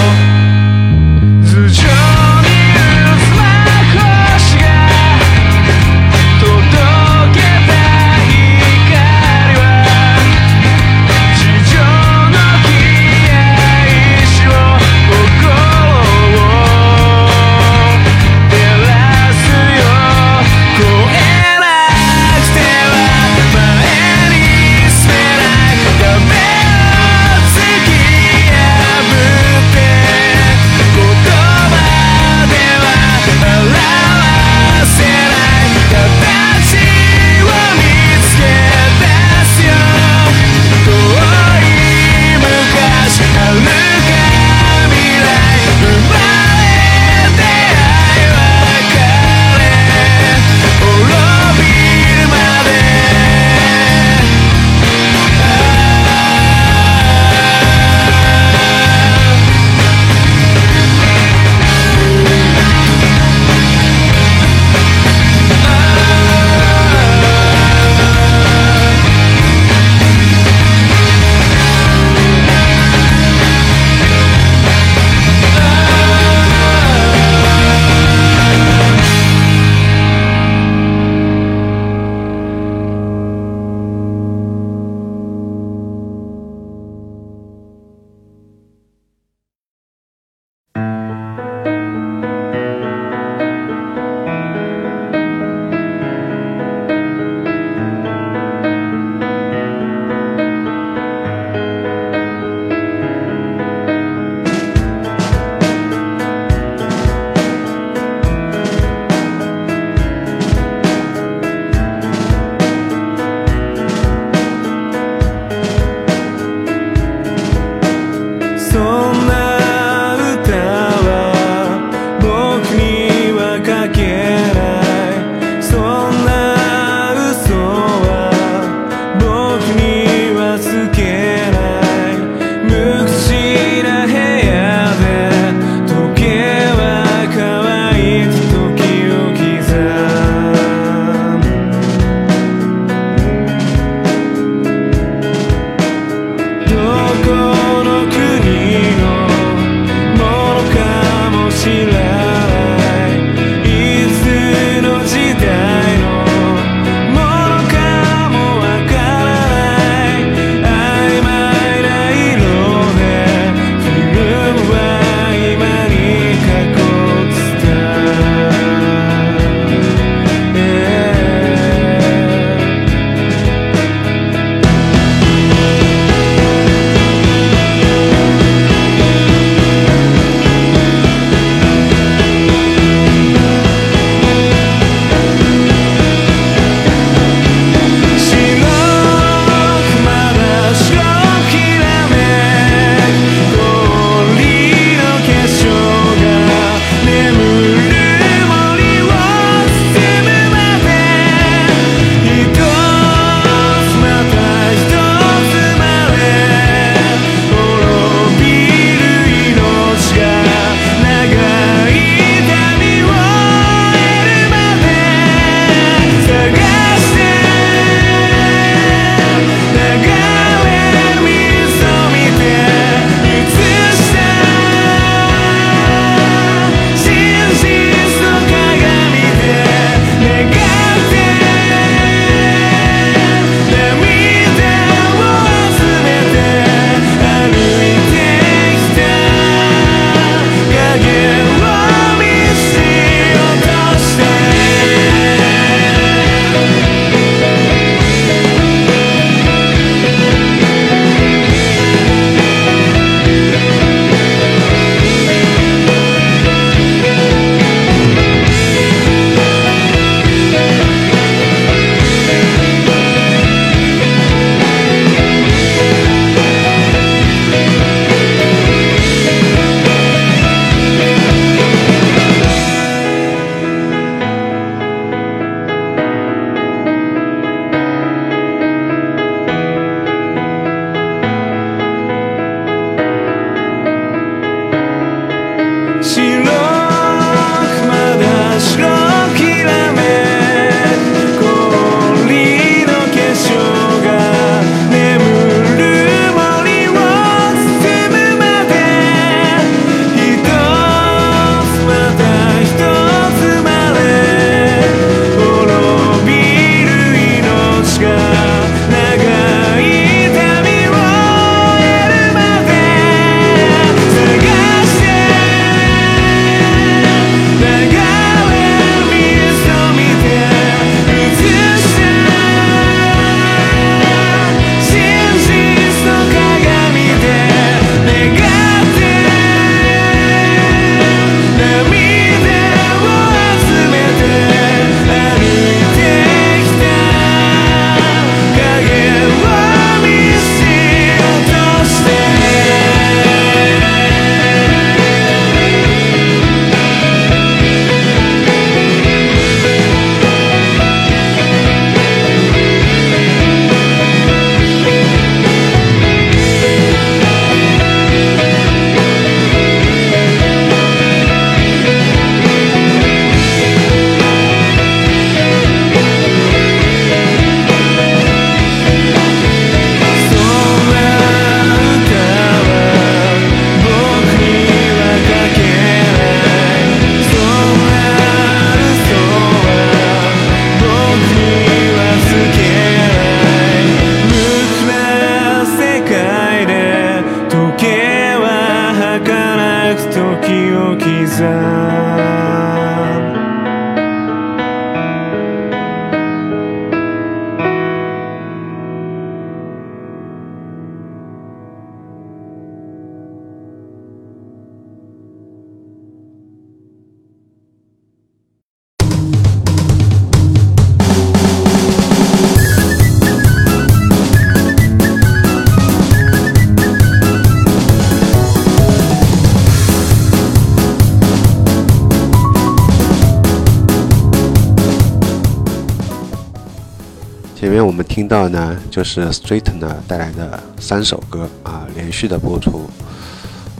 [429.05, 432.89] 是 Straightener 带来的三首歌啊，连续的播出。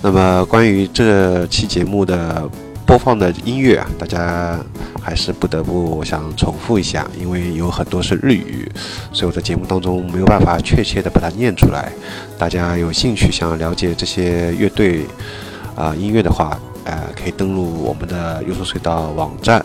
[0.03, 2.49] 那么关于这期节目的
[2.87, 4.61] 播放的音乐啊，大家
[5.03, 8.71] 还是不得不想重复一下，因为有很多是日语，
[9.13, 11.91] 所以我在节目当中没有办法确切的把它念出来。
[12.39, 15.07] 大家有兴趣想了解这些乐队
[15.75, 19.59] 啊、音乐的话，呃，可以登录我们的优速隧道网站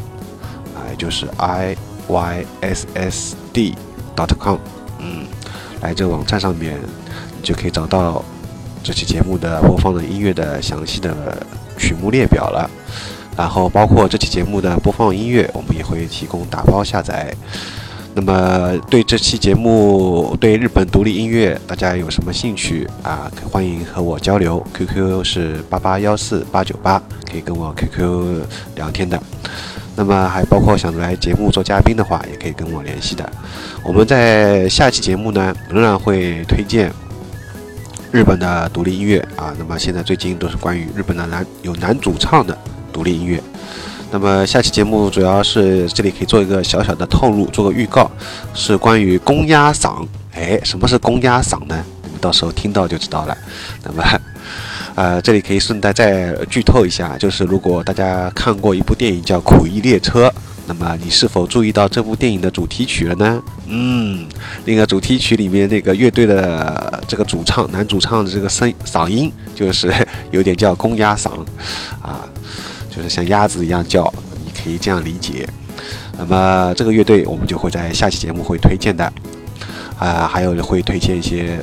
[0.73, 1.75] 啊、也就是 i
[2.07, 3.75] y s s d
[4.15, 4.57] dot com，
[5.89, 6.77] 来这网站上面，
[7.41, 8.23] 你就可以找到
[8.83, 11.43] 这期节目的播放的音乐的详细的
[11.79, 12.69] 曲目列表了。
[13.35, 17.33] 然后包括这期节目的播放音乐，我们也会提供打包下载。
[18.13, 23.31] 那么对这期节目对日本独立音乐大家有什么兴趣啊？
[23.49, 28.43] 欢迎和我交流，QQ 是八八幺四八九八，可以跟我 QQ
[28.75, 29.19] 聊天的。
[29.99, 33.29] 那么还包括想来节目做嘉宾的话，也可以跟我联系的。
[33.83, 36.89] 我们在下期节目呢，仍然会推荐
[38.09, 39.53] 日本的独立音乐啊。
[39.59, 42.57] 那么现在最近都是关于日本的男有男主唱的
[42.93, 43.43] 独立音乐。
[44.09, 48.09] 那么下期节目主要是这里可以做一个小小的透露，做个预告，
[48.53, 50.07] 是关于公鸭嗓。
[50.33, 51.75] 哎，什么是公鸭嗓呢？
[52.03, 53.37] 你们到时候听到就知道了。
[53.83, 54.01] 那么。
[54.99, 60.27] 呃，这里可以顺带再剧透一下，就是如果大家看过一部电影叫《苦役列车》，
[60.67, 63.41] 那么你是否注意到这部电影的主题曲了呢？
[63.67, 64.27] 嗯，
[64.65, 69.89] 那个主题曲里面那个乐队的这个主唱，男主唱的这个声嗓音，就是
[70.31, 71.29] 有点叫公鸭嗓，
[72.01, 72.27] 啊，
[72.93, 74.03] 就是像鸭子一样叫，
[74.43, 75.47] 你可以这样理解。
[76.17, 79.09] 那么这个乐队我们就会在下期节目会推荐的，
[79.97, 81.57] 啊，还有会推荐一些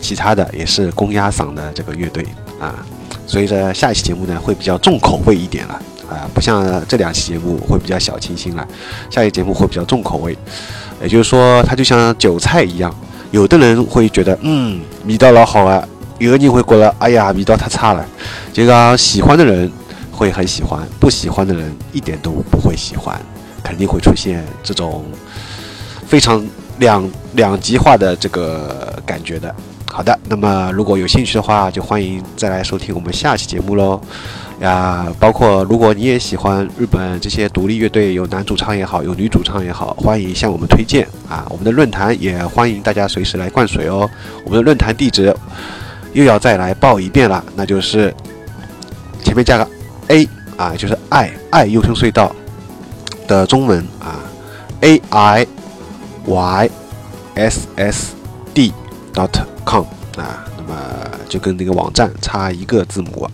[0.00, 2.24] 其他的也是公鸭嗓的这个乐队。
[2.58, 2.74] 啊，
[3.26, 5.74] 所以说，下一期节目呢会比较重口味一点了
[6.08, 8.66] 啊，不像这两期节目会比较小清新了，
[9.10, 10.36] 下一期节目会比较重口味，
[11.02, 12.92] 也就是说，它就像韭菜一样，
[13.30, 15.86] 有的人会觉得嗯味道老好啊，
[16.18, 18.04] 有的人会觉得哎呀味道太差了，
[18.52, 19.70] 这个喜欢的人
[20.10, 23.20] 会很喜欢，不喜欢的人一点都不会喜欢，
[23.62, 25.04] 肯定会出现这种
[26.06, 26.44] 非常
[26.78, 29.54] 两两极化的这个感觉的。
[29.90, 34.00] 好的，那么如果有兴趣的话，就欢迎再来收听我们下期节目喽。
[34.60, 41.46] 呀，包括如果你也喜欢日本这些独立乐队，有男主唱也好，有女主唱也好，欢迎向我们推荐啊。
[41.48, 44.08] 我们的论坛也欢迎大家随时来灌水哦。
[44.44, 45.34] 我们的论坛地址
[46.12, 48.14] 又要再来报一遍了，那就是
[49.24, 49.68] 前面加个
[50.08, 52.34] A 啊，就是爱爱优声隧道
[53.26, 54.20] 的中文啊
[54.80, 55.46] ，A I
[56.24, 56.70] Y
[57.34, 58.14] S S
[58.52, 58.72] D
[59.14, 59.30] dot
[59.68, 59.84] com
[60.16, 60.74] 啊，那么
[61.28, 63.28] 就跟那个网站差一个字母，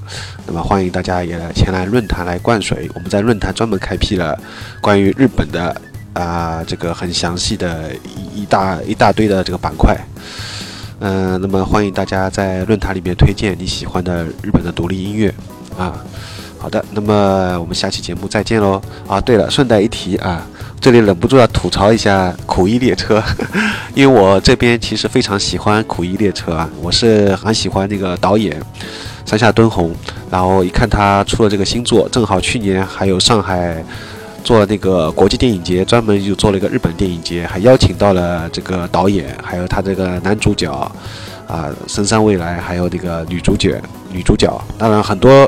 [0.46, 2.90] 那么欢迎大家也前来论坛来灌水。
[2.94, 4.36] 我们在论坛专门开辟了
[4.80, 5.80] 关于日本的
[6.12, 9.96] 啊这个很详细的一一大一大堆的这个板块。
[10.98, 15.32] 嗯，那么欢迎大家在论坛里面推荐你喜欢的日本的独立音乐
[15.78, 16.04] 啊。
[16.64, 18.80] 好的，那么我们下期节目再见喽！
[19.06, 20.46] 啊，对了，顺带一提啊，
[20.80, 23.20] 这里忍不住要吐槽一下《苦役列车》，
[23.92, 28.58] 因为我这边其实非常喜欢《苦役列车》啊，我是很喜欢那个导演
[29.26, 29.94] 山下敦弘，
[30.30, 33.84] 然后一看他出了这个新作，正好去年还有上海
[34.42, 40.72] 做那个国际电影节，专门就做了一个日本电影节，还邀请到了这个导演，还有他这个男主角
[41.46, 43.78] 啊深山未来，还有那个女主角
[44.10, 45.46] 女主角，当然很多。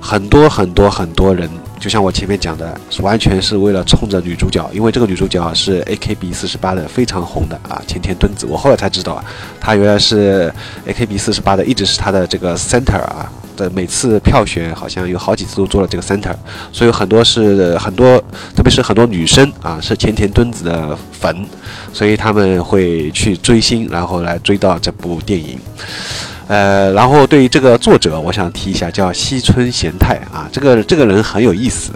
[0.00, 1.48] 很多很多很多人，
[1.78, 8.46] 就像我前面讲的，完全是为了冲着女主角，因为这个女主角是 AKB 四十八的非常红的啊，前田敦子。
[8.46, 9.24] 我后来才知道啊，
[9.60, 10.52] 她原来是
[10.86, 16.34] AKB 四十八的，一直是她的这个 center 啊的，每次票选好像有好几次都做了这个 center，
[16.72, 18.16] 所以很多是很多，
[18.56, 21.44] 特别是很多女生啊是前田敦子的粉，
[21.92, 25.58] 所以他们会去追星，然后来追到这部电影。
[26.48, 31.92] 呃，然后对于这个作者，我想提一下，叫西村贤太啊，这个这个人很有意思，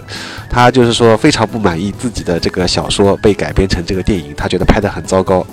[0.47, 5.43] 他就是说非常不满意自己的这个小说被改编成这个电影，他觉得拍得很糟糕，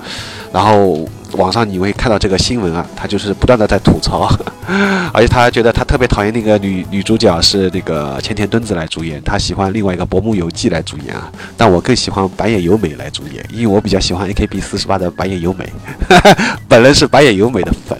[0.52, 4.28] 然后网上你会看到这个新闻啊，他就是不断的在吐槽，
[5.14, 15.66] 而且他觉得他特别讨厌那个女女主角是那个千田敦子来主演，他喜欢另外一个薄木有纪来主演啊，但我更喜欢白野由美来主演，因为我比较喜欢 AKB 四十八的白野由美，
[16.68, 17.97] 本人是白野由美的粉。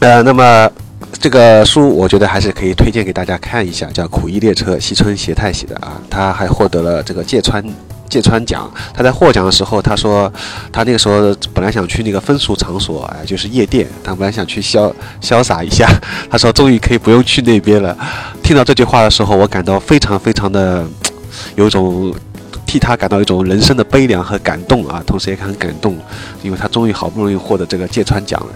[0.00, 0.70] 呃，那么
[1.12, 7.64] 这个书我觉得还是可以推荐给大家看一下，叫《苦役列车》，西村协太写的啊，他还获得了这个芥川。
[8.08, 10.28] 芥川奖，他在获奖的时候，他说
[10.72, 15.88] 他那个时候本来想去那个风俗场所，哎，就是夜店，他本来想去潇潇洒一下。
[16.28, 17.96] 他说终于可以不用去那边了。
[18.42, 20.84] 听到这句话的时候，我感到非常非常的
[21.54, 22.12] 有种
[22.70, 25.98] 替他感到一种人生的悲凉和感动啊，同时也很感动，
[26.40, 28.54] 因为他终于好不容易获得这个芥川奖了。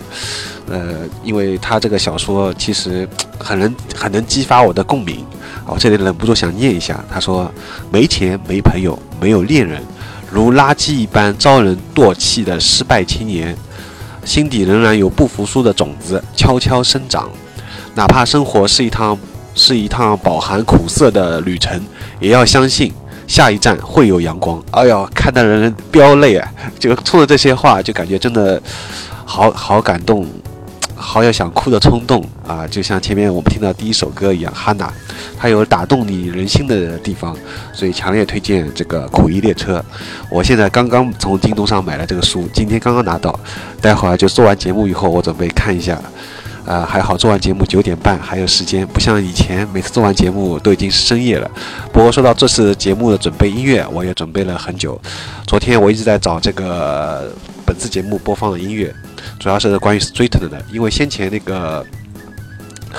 [0.68, 3.08] 呃，因为他这个小说其实
[3.40, 5.26] 很能很能激发我的共鸣。
[5.66, 7.50] 我这里忍不住想念一下，他说
[7.90, 9.82] ：“没钱，没朋友，没有恋人，
[10.30, 13.56] 如垃圾一般遭人唾弃的失败青年，
[14.24, 17.28] 心底仍然有不服输的种子悄悄生长。
[17.96, 19.18] 哪怕生活是一趟
[19.56, 21.82] 是一趟饱含苦涩的旅程，
[22.20, 22.92] 也要相信
[23.26, 26.52] 下一站会有阳光。”哎呦，看得人飙泪啊！
[26.78, 28.62] 就冲着这些话，就感觉真的
[29.24, 30.26] 好好感动。
[30.96, 34.90] 好有想哭的冲动啊，就像前面我们听到第一首歌一样，哈娜，
[35.36, 37.36] 它有打动你人心的地方，
[37.72, 39.78] 所以强烈推荐这个《苦役列车》。
[40.30, 43.38] 我现在刚刚从京东上买了这个书，今天刚刚拿到，
[43.82, 46.00] 待会儿就做完节目以后，我准备看一下。
[46.66, 51.50] 啊，还好做完节目九点半还有时间，不像以前每次做完节目都已经是深夜了。
[51.92, 55.00] 不过说到这次节目的准备音乐，我也准备了很久。
[55.46, 57.30] 昨天我一直在找这个
[57.66, 58.94] 本次节目播放的音乐。
[59.38, 61.84] 主要是关于 Street 的，因为先前那个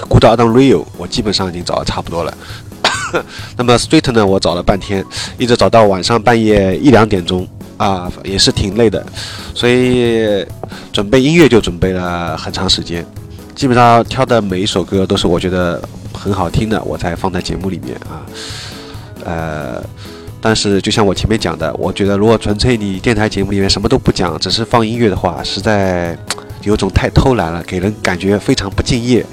[0.07, 2.37] 《孤岛 Adam Rio》我基本上已经找的差不多了。
[3.57, 5.03] 那么 Street 呢，我找了半天，
[5.37, 7.47] 一直找到晚上半夜一两点钟
[7.77, 9.03] 啊，也是挺累的，
[9.53, 10.45] 所以
[10.91, 13.05] 准备音乐就准备了很长时间。
[13.55, 15.81] 基本上挑的每一首歌都是我觉得
[16.13, 18.25] 很好听的，我才放在节目里面啊。
[19.23, 19.83] 呃。
[20.41, 26.15] 但是，就像我前面讲的，我觉得如果纯粹你电台节目里面什么都不讲，只是放音乐的话，实在
[26.61, 29.25] 有种太偷懒了，给人感觉非常不敬业。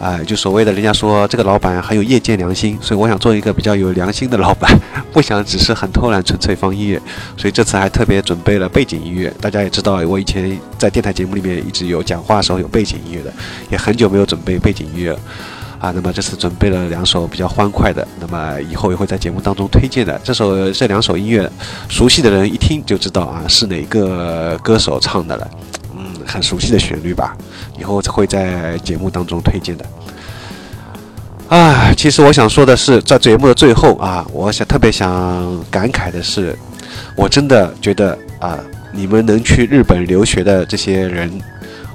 [0.00, 4.70] 啊，就所谓的人家说这个老板很有业界良心，所以我想做一个比较有良心的老板，
[5.12, 7.00] 不想只是很偷懒，纯粹放音乐。
[7.36, 9.32] 所以这次还特别准备了背景音乐。
[9.40, 13.32] 大家也知道，我以前在电台节目里面一直有讲话的时候有背景音乐的，
[13.70, 15.18] 也很久没有准备背景音乐了。
[15.78, 20.18] 啊，那么这次准备了两首比较欢快的，那么以后也会在节目当中推荐的。
[20.24, 21.50] 这首这两首音乐，
[21.88, 25.50] 熟悉的人一听就知道啊，是哪个歌手唱的了。
[26.06, 27.36] 嗯，很熟悉的旋律吧，
[27.78, 29.84] 以后会在节目当中推荐的。
[31.48, 36.56] 啊，其实我想说的是，在节目的最后啊，我想特别想感慨的是，
[37.16, 38.58] 我真的觉得啊，
[38.92, 41.30] 你们能去日本留学的这些人，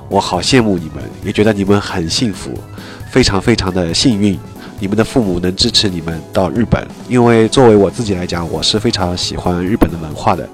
[0.09, 2.51] 我好羡慕你们，也觉得你们很幸福。
[3.09, 4.39] 非常非常的幸运，
[4.79, 6.87] 你们的父母能支持你们到日本。
[7.09, 10.47] 因为作为我自己来讲，我是非常喜欢日本的文化的。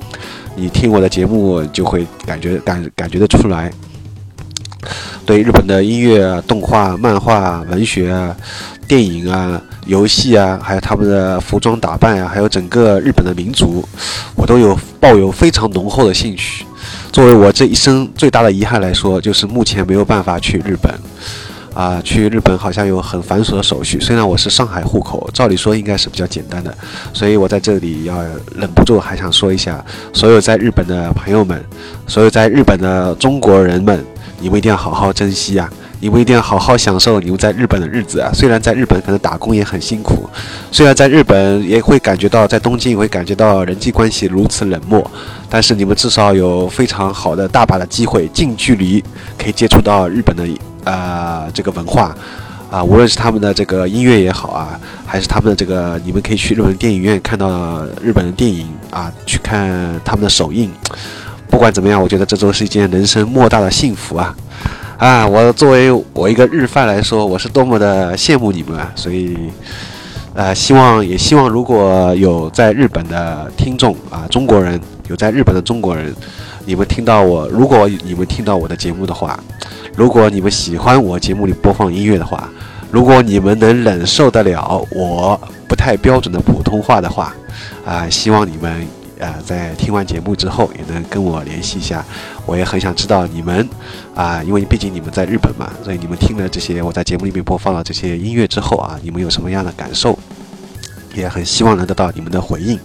[0.60, 3.72] 你听我的节目就会感觉感感觉得出来，
[5.24, 8.36] 对日本的音乐、动画、漫画、文学啊、
[8.88, 13.88] 电影啊、游戏啊，还有他们的服装打扮啊，还有整个日本的民族，
[14.36, 16.66] 我都有抱有非常浓厚的兴趣。
[17.12, 20.92] 作为我这一生最大的遗憾来说，就是目前没有办法去日本。
[21.78, 24.00] 啊，去日本好像有很繁琐的手续。
[24.00, 26.76] 虽然我是上海户口，照理说应该是比较简单的，
[27.14, 28.24] 所以我在这里要
[28.56, 31.64] 忍不住还想说一下，所有在日本的朋友们，
[32.08, 34.04] 所有在日本的中国人们，
[34.40, 35.72] 你们一定要好好珍惜啊！
[36.00, 38.32] 你们一定要好好享受你们在日本的日子啊！
[38.34, 40.28] 虽然在日本可能打工也很辛苦，
[40.72, 45.08] 虽然在日本也会感觉到在东京也会感觉到人际关系如此冷漠，
[45.48, 49.04] 但是你们至少有非常好的大把的机会，近距离
[49.38, 50.44] 可以接触到日本的。
[50.88, 52.16] 啊，这个文化
[52.72, 60.72] 啊，无论是他们的这个音乐也好啊，还是他们的这个，你们可以去日本电影院看到日本的电影啊，去看他们的首映。
[61.50, 64.36] 不管怎么样，我觉得这都是一件人生莫大的幸福啊！
[64.98, 68.92] 啊，我作为我一个日饭来说，我是多么的羡慕你们啊！
[68.96, 69.38] 所以，
[70.34, 76.14] 呃，希望也希望如果有在日本的听众啊，中国人有在日本的中国人，
[76.66, 79.40] 你们听到我，如果你们听到我的节目的话。
[79.98, 82.48] 如果你们喜欢我节目里播放音乐的话，
[82.92, 87.34] 如果你们能忍受得了我不太标准的普通话的话，
[87.84, 88.88] 啊，希望你们
[89.20, 92.06] 啊在听完节目之后也能跟我联系一下。
[92.46, 93.68] 我也很想知道你们
[94.14, 100.18] 啊，因为毕竟你们在日本嘛，所以你们听了这些我在节目里面播放了这些音乐之后啊，你们有什么样的感受？
[101.16, 102.80] 也很希望能得到你们的回应。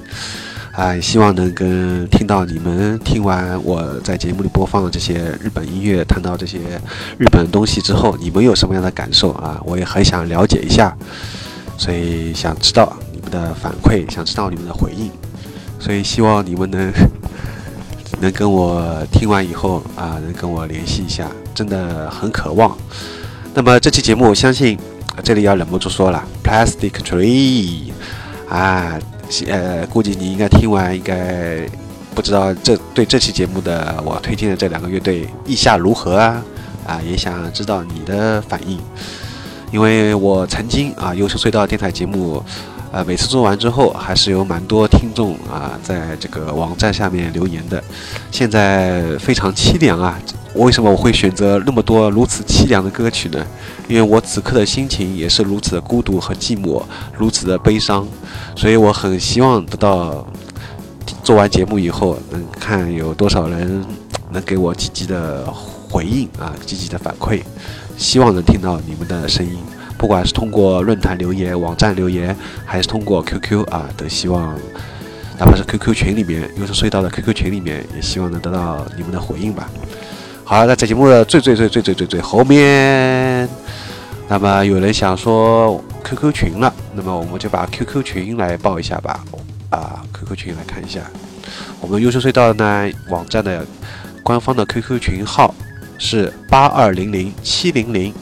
[0.72, 6.58] 啊，希望能跟听到你们听完我在节目里播放的这些日本音乐，谈到这些
[7.18, 9.60] 日本东西之后，你们有什么样的感受啊？
[9.66, 10.96] 我也很想了解一下，
[11.76, 15.10] 所以想知道你们的反馈，想知道你们的回应，
[15.78, 16.90] 所以希望你们能
[18.18, 22.74] 能跟我听完以后啊，能跟我联系一下，真的很渴望。
[23.52, 24.78] 那么这期节目，我相信
[25.22, 27.92] 这里要忍不住说了，Plastic Tree
[28.48, 28.98] 啊。
[29.48, 31.66] 呃，估计你应该听完，应该
[32.14, 36.42] 不知道这对这期节目的我推荐的这两个乐队意下如何啊？
[36.86, 38.78] 啊，也想知道你的反应，
[39.70, 42.42] 因为我曾经啊，优秀隧道电台节目，
[42.90, 47.82] 呃，每次做完之后，还是有蛮多听众啊，在这个网站下面留言的，
[48.30, 50.18] 现在非常凄凉啊。
[50.54, 53.44] 为什么我会选择那么多如此凄凉的歌曲呢？
[53.88, 56.82] 因为我此刻的心情也是如此的孤独和寂寞，
[57.16, 58.06] 如此的悲伤，
[58.54, 60.26] 所以我很希望得到
[61.24, 63.84] 做完节目以后，能看有多少人
[64.30, 65.44] 能给我积极的
[65.88, 67.42] 回应啊，积极的反馈，
[67.96, 69.56] 希望能听到你们的声音，
[69.96, 74.54] 不管是通过论坛留言、网站留言，还是通过 QQ 啊，都希望，
[75.38, 79.68] 哪怕是 QQ 群里面，又是隧道的 QQ 群里面，也希望能得到你们的回应吧。
[80.44, 83.48] 好，在这节目的最最最最最最最后面，
[84.28, 89.24] 那么有人想说 QQ 群了，那么我们就把 QQ 群来报一下吧。
[89.70, 91.00] 啊，QQ 群来看一下，
[91.80, 93.64] 我们优秀隧道呢网站的
[94.22, 95.54] 官方的 QQ 群号
[95.96, 98.12] 是八二零零七零零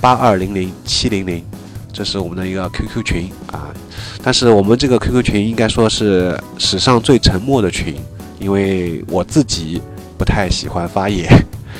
[0.00, 1.44] 八二零零七零零，
[1.92, 3.74] 这是我们的一个 QQ 群啊。
[4.22, 7.96] 但是我们这个 QQ 群应该说是史上最沉默的群，
[8.38, 9.82] 因为我自己。
[10.18, 11.28] 不太喜欢发言，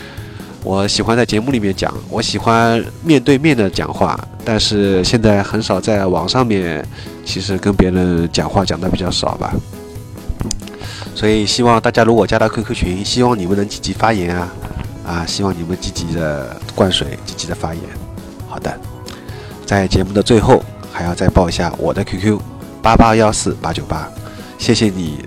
[0.63, 6.87] 我喜欢在节目里面讲，我喜欢面对面的讲话，但是现在很少在网上面，
[7.25, 9.55] 其实跟别人讲话讲的比较少吧。
[11.15, 14.53] 所以希望大家如果加到 QQ 群，希望你们能积极发言啊
[15.07, 15.25] 啊！
[15.27, 17.83] 希望你们积极的灌水，积极的发言。
[18.49, 18.77] 好的，
[19.65, 20.63] 在节目的最后
[20.93, 22.39] 还要再报一下我的 QQ：
[22.83, 24.09] 八八幺四八九八。
[24.59, 25.25] 谢谢你，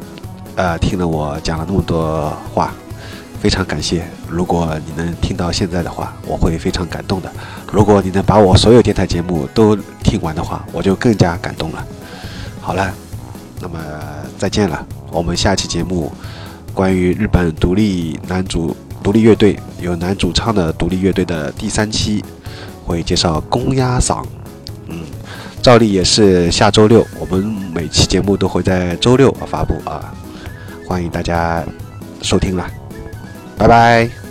[0.56, 2.74] 呃，听了我讲了那么多话。
[3.40, 7.32] 非常感谢，如果你能听到现在的话，我会非常感动的。
[7.72, 11.86] 如果你能把我所有电台节目都听完的话，我就更加感动了。
[12.60, 12.92] 好了，
[13.62, 13.80] 那么
[14.38, 14.86] 再见了。
[15.12, 16.12] 我们下期节目
[16.74, 22.24] 关于日本独立男主独立乐队有男主唱的独立乐队的第三期，
[22.84, 24.26] 会介绍公鸭嗓。
[24.88, 25.02] 嗯，
[25.62, 30.14] 照例也是下周六，我们每期节目都会在周六发布啊，
[30.88, 31.64] 欢迎大家
[32.22, 32.68] 收听了。
[33.58, 34.27] 拜拜。